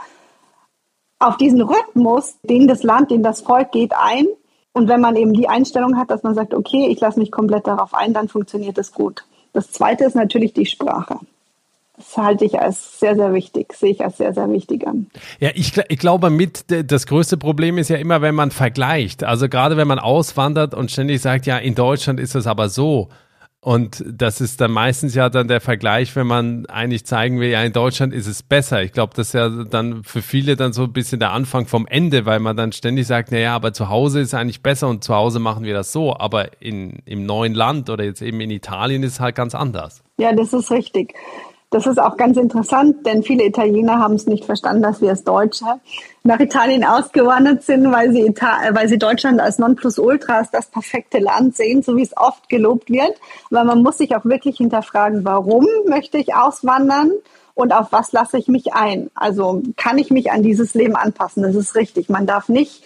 auf 1.19 1.37
diesen 1.37 1.61
Rhythmus, 1.61 2.37
den 2.43 2.67
das 2.67 2.83
Land, 2.83 3.11
den 3.11 3.23
das 3.23 3.41
Volk 3.41 3.71
geht, 3.71 3.93
ein 3.93 4.27
und 4.73 4.87
wenn 4.87 5.01
man 5.01 5.15
eben 5.15 5.33
die 5.33 5.47
Einstellung 5.47 5.97
hat, 5.97 6.09
dass 6.09 6.23
man 6.23 6.35
sagt, 6.35 6.53
okay, 6.53 6.87
ich 6.89 6.99
lasse 6.99 7.19
mich 7.19 7.31
komplett 7.31 7.67
darauf 7.67 7.93
ein, 7.93 8.13
dann 8.13 8.27
funktioniert 8.27 8.77
es 8.77 8.91
gut. 8.91 9.23
Das 9.53 9.71
Zweite 9.71 10.03
ist 10.03 10.15
natürlich 10.15 10.53
die 10.53 10.65
Sprache. 10.65 11.19
Das 11.95 12.17
halte 12.17 12.43
ich 12.43 12.59
als 12.59 12.99
sehr, 12.99 13.15
sehr 13.15 13.33
wichtig, 13.33 13.73
sehe 13.73 13.91
ich 13.91 14.03
als 14.03 14.17
sehr, 14.17 14.33
sehr 14.33 14.51
wichtig 14.51 14.87
an. 14.87 15.11
Ja, 15.39 15.51
ich, 15.53 15.77
ich 15.89 15.99
glaube 15.99 16.31
mit, 16.31 16.65
das 16.67 17.05
größte 17.05 17.37
Problem 17.37 17.77
ist 17.77 17.89
ja 17.89 17.97
immer, 17.97 18.23
wenn 18.23 18.33
man 18.33 18.49
vergleicht. 18.49 19.23
Also 19.23 19.47
gerade 19.47 19.77
wenn 19.77 19.87
man 19.87 19.99
auswandert 19.99 20.73
und 20.73 20.89
ständig 20.89 21.21
sagt, 21.21 21.45
ja, 21.45 21.57
in 21.57 21.75
Deutschland 21.75 22.19
ist 22.19 22.33
es 22.33 22.47
aber 22.47 22.69
so 22.69 23.09
und 23.63 24.03
das 24.05 24.41
ist 24.41 24.59
dann 24.59 24.71
meistens 24.71 25.15
ja 25.15 25.29
dann 25.29 25.47
der 25.47 25.61
Vergleich, 25.61 26.17
wenn 26.17 26.27
man 26.27 26.65
eigentlich 26.65 27.05
zeigen 27.05 27.39
will, 27.39 27.47
ja, 27.47 27.63
in 27.63 27.71
Deutschland 27.71 28.13
ist 28.13 28.27
es 28.27 28.43
besser. 28.43 28.83
Ich 28.83 28.91
glaube, 28.91 29.13
das 29.15 29.27
ist 29.27 29.33
ja 29.35 29.47
dann 29.47 30.03
für 30.03 30.21
viele 30.21 30.57
dann 30.57 30.73
so 30.73 30.83
ein 30.83 30.91
bisschen 30.91 31.21
der 31.21 31.31
Anfang 31.31 31.65
vom 31.65 31.87
Ende, 31.87 32.25
weil 32.25 32.41
man 32.41 32.57
dann 32.57 32.73
ständig 32.73 33.07
sagt, 33.07 33.31
na 33.31 33.37
ja, 33.37 33.55
aber 33.55 33.71
zu 33.71 33.87
Hause 33.87 34.19
ist 34.19 34.33
eigentlich 34.33 34.63
besser 34.63 34.89
und 34.89 35.05
zu 35.05 35.15
Hause 35.15 35.39
machen 35.39 35.63
wir 35.63 35.73
das 35.73 35.93
so. 35.93 36.13
Aber 36.13 36.61
in, 36.61 37.03
im 37.05 37.25
neuen 37.25 37.53
Land 37.53 37.89
oder 37.89 38.03
jetzt 38.03 38.21
eben 38.21 38.41
in 38.41 38.51
Italien 38.51 39.01
ist 39.01 39.13
es 39.13 39.19
halt 39.21 39.35
ganz 39.35 39.55
anders. 39.55 40.03
Ja, 40.17 40.33
das 40.33 40.51
ist 40.51 40.69
richtig. 40.69 41.13
Das 41.73 41.87
ist 41.87 41.99
auch 41.99 42.17
ganz 42.17 42.37
interessant, 42.37 43.03
denn 43.03 43.23
viele 43.23 43.45
Italiener 43.45 43.97
haben 43.97 44.13
es 44.13 44.27
nicht 44.27 44.45
verstanden, 44.45 44.83
dass 44.83 45.01
wir 45.01 45.09
als 45.09 45.23
Deutsche 45.23 45.65
nach 46.23 46.39
Italien 46.39 46.83
ausgewandert 46.83 47.63
sind, 47.63 47.91
weil 47.91 48.11
sie, 48.11 48.27
Ita 48.27 48.59
weil 48.73 48.87
sie 48.87 48.99
Deutschland 48.99 49.41
als 49.41 49.57
Nonplusultra 49.57 50.37
als 50.37 50.51
das 50.51 50.67
perfekte 50.67 51.17
Land 51.17 51.55
sehen, 51.55 51.81
so 51.81 51.97
wie 51.97 52.03
es 52.03 52.15
oft 52.15 52.47
gelobt 52.47 52.91
wird. 52.91 53.17
Aber 53.49 53.63
man 53.63 53.81
muss 53.81 53.97
sich 53.97 54.15
auch 54.15 54.23
wirklich 54.23 54.57
hinterfragen, 54.57 55.25
warum 55.25 55.65
möchte 55.87 56.19
ich 56.19 56.35
auswandern 56.35 57.11
und 57.55 57.73
auf 57.73 57.87
was 57.91 58.11
lasse 58.11 58.37
ich 58.37 58.47
mich 58.47 58.75
ein? 58.75 59.09
Also 59.15 59.63
kann 59.75 59.97
ich 59.97 60.11
mich 60.11 60.31
an 60.31 60.43
dieses 60.43 60.75
Leben 60.75 60.95
anpassen? 60.95 61.41
Das 61.41 61.55
ist 61.55 61.73
richtig. 61.73 62.07
Man 62.07 62.27
darf 62.27 62.49
nicht 62.49 62.83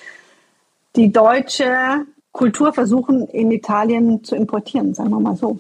die 0.96 1.12
deutsche 1.12 2.06
Kultur 2.32 2.72
versuchen, 2.72 3.28
in 3.28 3.52
Italien 3.52 4.24
zu 4.24 4.38
importieren, 4.38 4.94
sagen 4.94 5.10
wir 5.10 5.20
mal 5.20 5.36
so. 5.36 5.60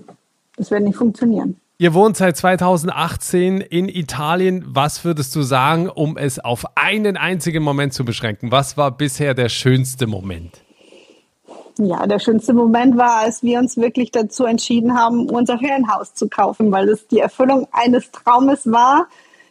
Das 0.56 0.72
wird 0.72 0.84
nicht 0.84 0.96
funktionieren. 0.96 1.60
Ihr 1.80 1.94
wohnt 1.94 2.18
seit 2.18 2.36
2018 2.36 3.62
in 3.62 3.88
Italien. 3.88 4.66
Was 4.68 5.06
würdest 5.06 5.36
du 5.36 5.44
sagen, 5.44 5.88
um 5.88 6.18
es 6.18 6.40
auf 6.40 6.66
einen 6.74 7.18
einzigen 7.18 7.62
Moment 7.62 7.94
zu 7.94 8.04
beschränken? 8.04 8.52
Was 8.52 8.78
war 8.78 8.90
bisher 8.90 9.36
der 9.36 9.48
schönste 9.48 10.08
Moment? 10.08 10.64
Ja, 11.78 12.08
der 12.08 12.18
schönste 12.18 12.54
Moment 12.54 12.98
war, 12.98 13.18
als 13.18 13.44
wir 13.44 13.60
uns 13.60 13.78
wirklich 13.78 14.10
dazu 14.10 14.46
entschieden 14.46 14.98
haben, 14.98 15.30
unser 15.30 15.60
Ferienhaus 15.60 16.16
zu 16.16 16.28
kaufen, 16.28 16.72
weil 16.72 16.90
es 16.90 17.08
die 17.10 17.20
Erfüllung 17.20 17.68
eines 17.72 18.10
Traumes 18.10 18.72
war, 18.72 19.08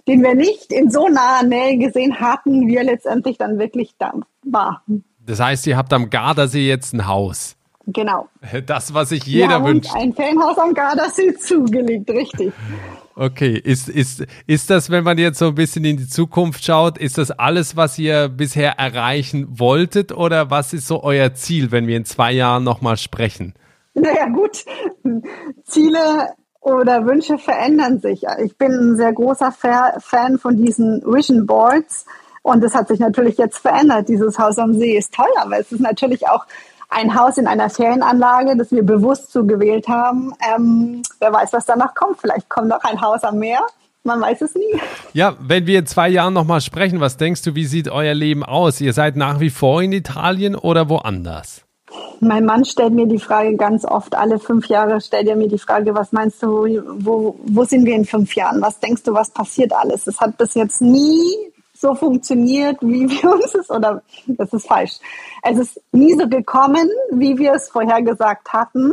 den 0.09 0.25
wir 0.25 0.35
nicht 0.35 0.73
in 0.73 0.91
so 0.91 1.07
naher 1.07 1.45
Nähe 1.45 1.79
gesehen 1.79 2.19
hatten, 2.19 2.67
wie 2.67 2.75
er 2.75 2.83
letztendlich 2.83 3.39
dann 3.39 3.61
wirklich 3.61 3.95
da 4.01 4.13
war. 4.43 4.83
Das 5.25 5.39
heißt, 5.39 5.65
ihr 5.69 5.77
habt 5.77 5.93
am 5.93 6.11
Gardasee 6.11 6.67
jetzt 6.67 6.93
ein 6.93 7.07
Haus. 7.07 7.57
Genau. 7.87 8.29
Das, 8.67 8.95
was 8.95 9.11
sich 9.11 9.25
jeder 9.25 9.65
wünscht. 9.65 9.95
Ein 9.95 10.13
Fanhaus 10.13 10.59
am 10.59 10.75
Gardasee 10.75 11.35
zugelegt, 11.39 12.11
richtig. 12.11 12.53
Okay, 13.15 13.57
ist, 13.57 13.89
ist, 13.89 14.27
ist 14.47 14.69
das, 14.69 14.91
wenn 14.91 15.05
man 15.05 15.17
jetzt 15.17 15.39
so 15.39 15.47
ein 15.47 15.55
bisschen 15.55 15.85
in 15.85 15.97
die 15.97 16.09
Zukunft 16.09 16.65
schaut, 16.65 16.99
ist 16.99 17.17
das 17.17 17.31
alles, 17.31 17.77
was 17.77 17.99
ihr 17.99 18.29
bisher 18.29 18.73
erreichen 18.73 19.59
wolltet 19.59 20.13
oder 20.13 20.51
was 20.51 20.75
ist 20.75 20.87
so 20.87 21.03
euer 21.03 21.33
Ziel, 21.33 21.71
wenn 21.71 21.87
wir 21.87 21.97
in 21.97 22.05
zwei 22.05 22.33
Jahren 22.33 22.65
nochmal 22.65 22.97
sprechen? 22.99 23.55
Naja, 23.95 24.27
gut. 24.29 24.65
Ziele 25.65 26.35
oder 26.61 27.07
Wünsche 27.07 27.39
verändern 27.39 28.01
sich. 28.01 28.25
Ich 28.45 28.59
bin 28.59 28.73
ein 28.73 28.97
sehr 28.97 29.13
großer 29.13 29.53
Fan 29.53 30.39
von 30.39 30.57
diesen 30.57 31.01
Vision 31.07 31.47
Boards 31.47 32.05
und 32.43 32.63
das 32.63 32.75
hat 32.75 32.89
sich 32.89 32.99
natürlich 32.99 33.39
jetzt 33.39 33.59
verändert. 33.59 34.09
Dieses 34.09 34.39
Haus 34.39 34.59
am 34.59 34.75
See 34.75 34.97
ist 34.97 35.15
toll, 35.15 35.31
aber 35.41 35.59
es 35.59 35.73
ist 35.73 35.81
natürlich 35.81 36.29
auch 36.29 36.45
ein 36.89 37.19
Haus 37.19 37.39
in 37.39 37.47
einer 37.47 37.71
Ferienanlage, 37.71 38.57
das 38.57 38.71
wir 38.71 38.85
bewusst 38.85 39.33
so 39.33 39.45
gewählt 39.45 39.89
haben. 39.89 40.33
Ähm, 40.55 41.03
wer 41.21 41.33
weiß, 41.33 41.53
was 41.53 41.67
danach 41.67 41.95
kommt. 41.95 42.21
Vielleicht 42.21 42.49
kommt 42.49 42.69
noch 42.69 42.85
ein 42.85 43.01
Haus 43.01 43.23
am 43.25 43.39
Meer. 43.39 43.61
Man 44.05 44.21
weiß 44.21 44.41
es 44.43 44.55
nie. 44.55 44.81
Ja, 45.13 45.35
wenn 45.41 45.67
wir 45.67 45.81
in 45.81 45.87
zwei 45.87 46.09
Jahren 46.09 46.33
nochmal 46.33 46.61
sprechen, 46.61 47.01
was 47.01 47.17
denkst 47.17 47.43
du, 47.43 47.57
wie 47.57 47.65
sieht 47.65 47.89
euer 47.89 48.15
Leben 48.15 48.45
aus? 48.45 48.81
Ihr 48.81 48.93
seid 48.93 49.17
nach 49.17 49.41
wie 49.41 49.51
vor 49.51 49.83
in 49.83 49.93
Italien 49.93 50.55
oder 50.55 50.89
woanders? 50.89 51.63
Mein 52.21 52.45
Mann 52.45 52.65
stellt 52.65 52.95
mir 52.95 53.07
die 53.07 53.19
Frage 53.19 53.57
ganz 53.57 53.85
oft, 53.85 54.15
alle 54.15 54.39
fünf 54.39 54.69
Jahre 54.69 55.01
stellt 55.01 55.29
er 55.29 55.37
mir 55.37 55.49
die 55.49 55.59
Frage, 55.59 55.95
was 55.95 56.13
meinst 56.13 56.43
du, 56.43 56.67
wo, 56.99 57.39
wo 57.45 57.65
sind 57.65 57.85
wir 57.85 57.95
in 57.95 58.05
fünf 58.05 58.35
Jahren? 58.35 58.63
Was 58.63 58.81
denkst 58.81 59.03
du, 59.03 59.13
was 59.13 59.31
passiert 59.31 59.73
alles? 59.73 60.07
Es 60.07 60.21
hat 60.21 60.39
bis 60.39 60.55
jetzt 60.55 60.81
nie 60.81 61.53
so 61.81 61.95
funktioniert, 61.95 62.79
wie 62.81 63.09
wir 63.09 63.33
uns 63.33 63.55
es, 63.55 63.71
oder 63.71 64.03
das 64.27 64.53
ist 64.53 64.67
falsch. 64.67 64.99
Es 65.43 65.59
ist 65.59 65.81
nie 65.93 66.15
so 66.15 66.29
gekommen, 66.29 66.89
wie 67.11 67.39
wir 67.39 67.53
es 67.53 67.69
vorhergesagt 67.69 68.53
hatten. 68.53 68.93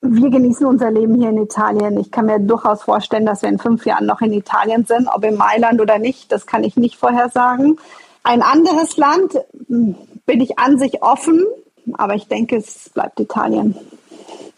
Wir 0.00 0.30
genießen 0.30 0.66
unser 0.66 0.90
Leben 0.90 1.14
hier 1.14 1.30
in 1.30 1.42
Italien. 1.42 1.98
Ich 1.98 2.10
kann 2.10 2.26
mir 2.26 2.40
durchaus 2.40 2.82
vorstellen, 2.82 3.24
dass 3.24 3.42
wir 3.42 3.48
in 3.48 3.58
fünf 3.58 3.86
Jahren 3.86 4.06
noch 4.06 4.20
in 4.20 4.32
Italien 4.32 4.84
sind, 4.84 5.08
ob 5.12 5.24
in 5.24 5.36
Mailand 5.36 5.80
oder 5.80 5.98
nicht, 5.98 6.32
das 6.32 6.46
kann 6.46 6.64
ich 6.64 6.76
nicht 6.76 6.96
vorhersagen. 6.96 7.78
Ein 8.24 8.42
anderes 8.42 8.96
Land 8.96 9.38
hm, 9.68 9.94
bin 10.26 10.40
ich 10.40 10.58
an 10.58 10.78
sich 10.78 11.02
offen, 11.02 11.44
aber 11.94 12.14
ich 12.14 12.28
denke, 12.28 12.56
es 12.56 12.90
bleibt 12.90 13.18
Italien. 13.20 13.76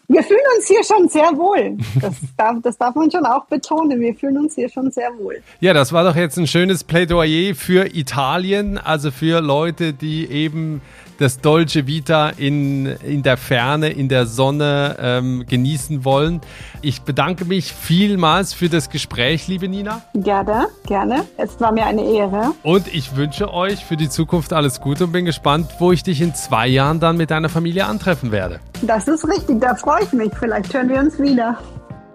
Wir 0.07 0.23
fühlen 0.23 0.39
uns 0.57 0.67
hier 0.67 0.83
schon 0.83 1.09
sehr 1.09 1.35
wohl. 1.37 1.77
Das 1.99 2.15
darf, 2.37 2.57
das 2.61 2.77
darf 2.77 2.95
man 2.95 3.09
schon 3.09 3.25
auch 3.25 3.45
betonen. 3.45 3.99
Wir 3.99 4.13
fühlen 4.13 4.37
uns 4.37 4.55
hier 4.55 4.69
schon 4.69 4.91
sehr 4.91 5.09
wohl. 5.17 5.41
Ja, 5.59 5.73
das 5.73 5.93
war 5.93 6.03
doch 6.03 6.15
jetzt 6.15 6.37
ein 6.37 6.47
schönes 6.47 6.83
Plädoyer 6.83 7.55
für 7.55 7.95
Italien, 7.95 8.77
also 8.77 9.11
für 9.11 9.41
Leute, 9.41 9.93
die 9.93 10.29
eben 10.29 10.81
das 11.17 11.39
Dolce 11.39 11.87
Vita 11.87 12.29
in, 12.29 12.85
in 12.85 13.23
der 13.23 13.37
Ferne, 13.37 13.89
in 13.89 14.09
der 14.09 14.25
Sonne 14.25 14.97
ähm, 14.99 15.45
genießen 15.47 16.03
wollen. 16.03 16.41
Ich 16.81 17.01
bedanke 17.01 17.45
mich 17.45 17.71
vielmals 17.71 18.53
für 18.53 18.69
das 18.69 18.89
Gespräch, 18.89 19.47
liebe 19.47 19.67
Nina. 19.67 20.01
Gerne, 20.13 20.67
gerne. 20.85 21.25
Es 21.37 21.59
war 21.59 21.71
mir 21.71 21.85
eine 21.85 22.03
Ehre. 22.03 22.53
Und 22.63 22.93
ich 22.93 23.15
wünsche 23.15 23.53
euch 23.53 23.85
für 23.85 23.97
die 23.97 24.09
Zukunft 24.09 24.53
alles 24.53 24.81
Gute 24.81 25.05
und 25.05 25.11
bin 25.13 25.25
gespannt, 25.25 25.67
wo 25.79 25.91
ich 25.91 26.03
dich 26.03 26.21
in 26.21 26.35
zwei 26.35 26.67
Jahren 26.67 26.99
dann 26.99 27.17
mit 27.17 27.31
deiner 27.31 27.49
Familie 27.49 27.85
antreffen 27.85 28.31
werde. 28.31 28.59
Das 28.81 29.07
ist 29.07 29.27
richtig, 29.27 29.61
da 29.61 29.75
freue 29.75 30.03
ich 30.03 30.13
mich. 30.13 30.31
Vielleicht 30.37 30.73
hören 30.73 30.89
wir 30.89 30.99
uns 30.99 31.19
wieder. 31.19 31.57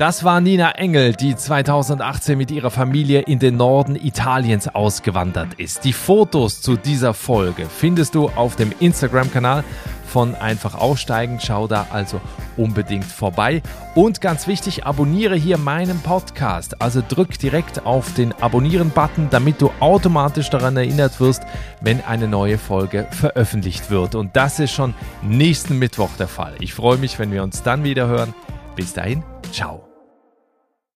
Das 0.00 0.24
war 0.24 0.40
Nina 0.40 0.70
Engel, 0.76 1.12
die 1.12 1.36
2018 1.36 2.38
mit 2.38 2.50
ihrer 2.50 2.70
Familie 2.70 3.20
in 3.20 3.38
den 3.38 3.58
Norden 3.58 3.96
Italiens 3.96 4.66
ausgewandert 4.66 5.52
ist. 5.58 5.84
Die 5.84 5.92
Fotos 5.92 6.62
zu 6.62 6.76
dieser 6.76 7.12
Folge 7.12 7.66
findest 7.68 8.14
du 8.14 8.30
auf 8.30 8.56
dem 8.56 8.72
Instagram-Kanal 8.80 9.62
von 10.10 10.34
Einfach 10.34 10.74
Aussteigen. 10.74 11.38
Schau 11.40 11.66
da 11.66 11.86
also 11.90 12.20
unbedingt 12.56 13.04
vorbei. 13.04 13.62
Und 13.94 14.20
ganz 14.20 14.46
wichtig, 14.46 14.84
abonniere 14.84 15.36
hier 15.36 15.58
meinen 15.58 16.00
Podcast. 16.00 16.82
Also 16.82 17.02
drück 17.06 17.38
direkt 17.38 17.86
auf 17.86 18.12
den 18.14 18.32
Abonnieren-Button, 18.32 19.28
damit 19.30 19.62
du 19.62 19.70
automatisch 19.80 20.50
daran 20.50 20.76
erinnert 20.76 21.20
wirst, 21.20 21.42
wenn 21.80 22.02
eine 22.04 22.28
neue 22.28 22.58
Folge 22.58 23.06
veröffentlicht 23.10 23.90
wird. 23.90 24.14
Und 24.14 24.36
das 24.36 24.58
ist 24.58 24.72
schon 24.72 24.94
nächsten 25.22 25.78
Mittwoch 25.78 26.10
der 26.18 26.28
Fall. 26.28 26.54
Ich 26.60 26.74
freue 26.74 26.98
mich, 26.98 27.18
wenn 27.18 27.32
wir 27.32 27.42
uns 27.42 27.62
dann 27.62 27.84
wieder 27.84 28.06
hören. 28.06 28.34
Bis 28.76 28.92
dahin, 28.92 29.22
ciao. 29.52 29.89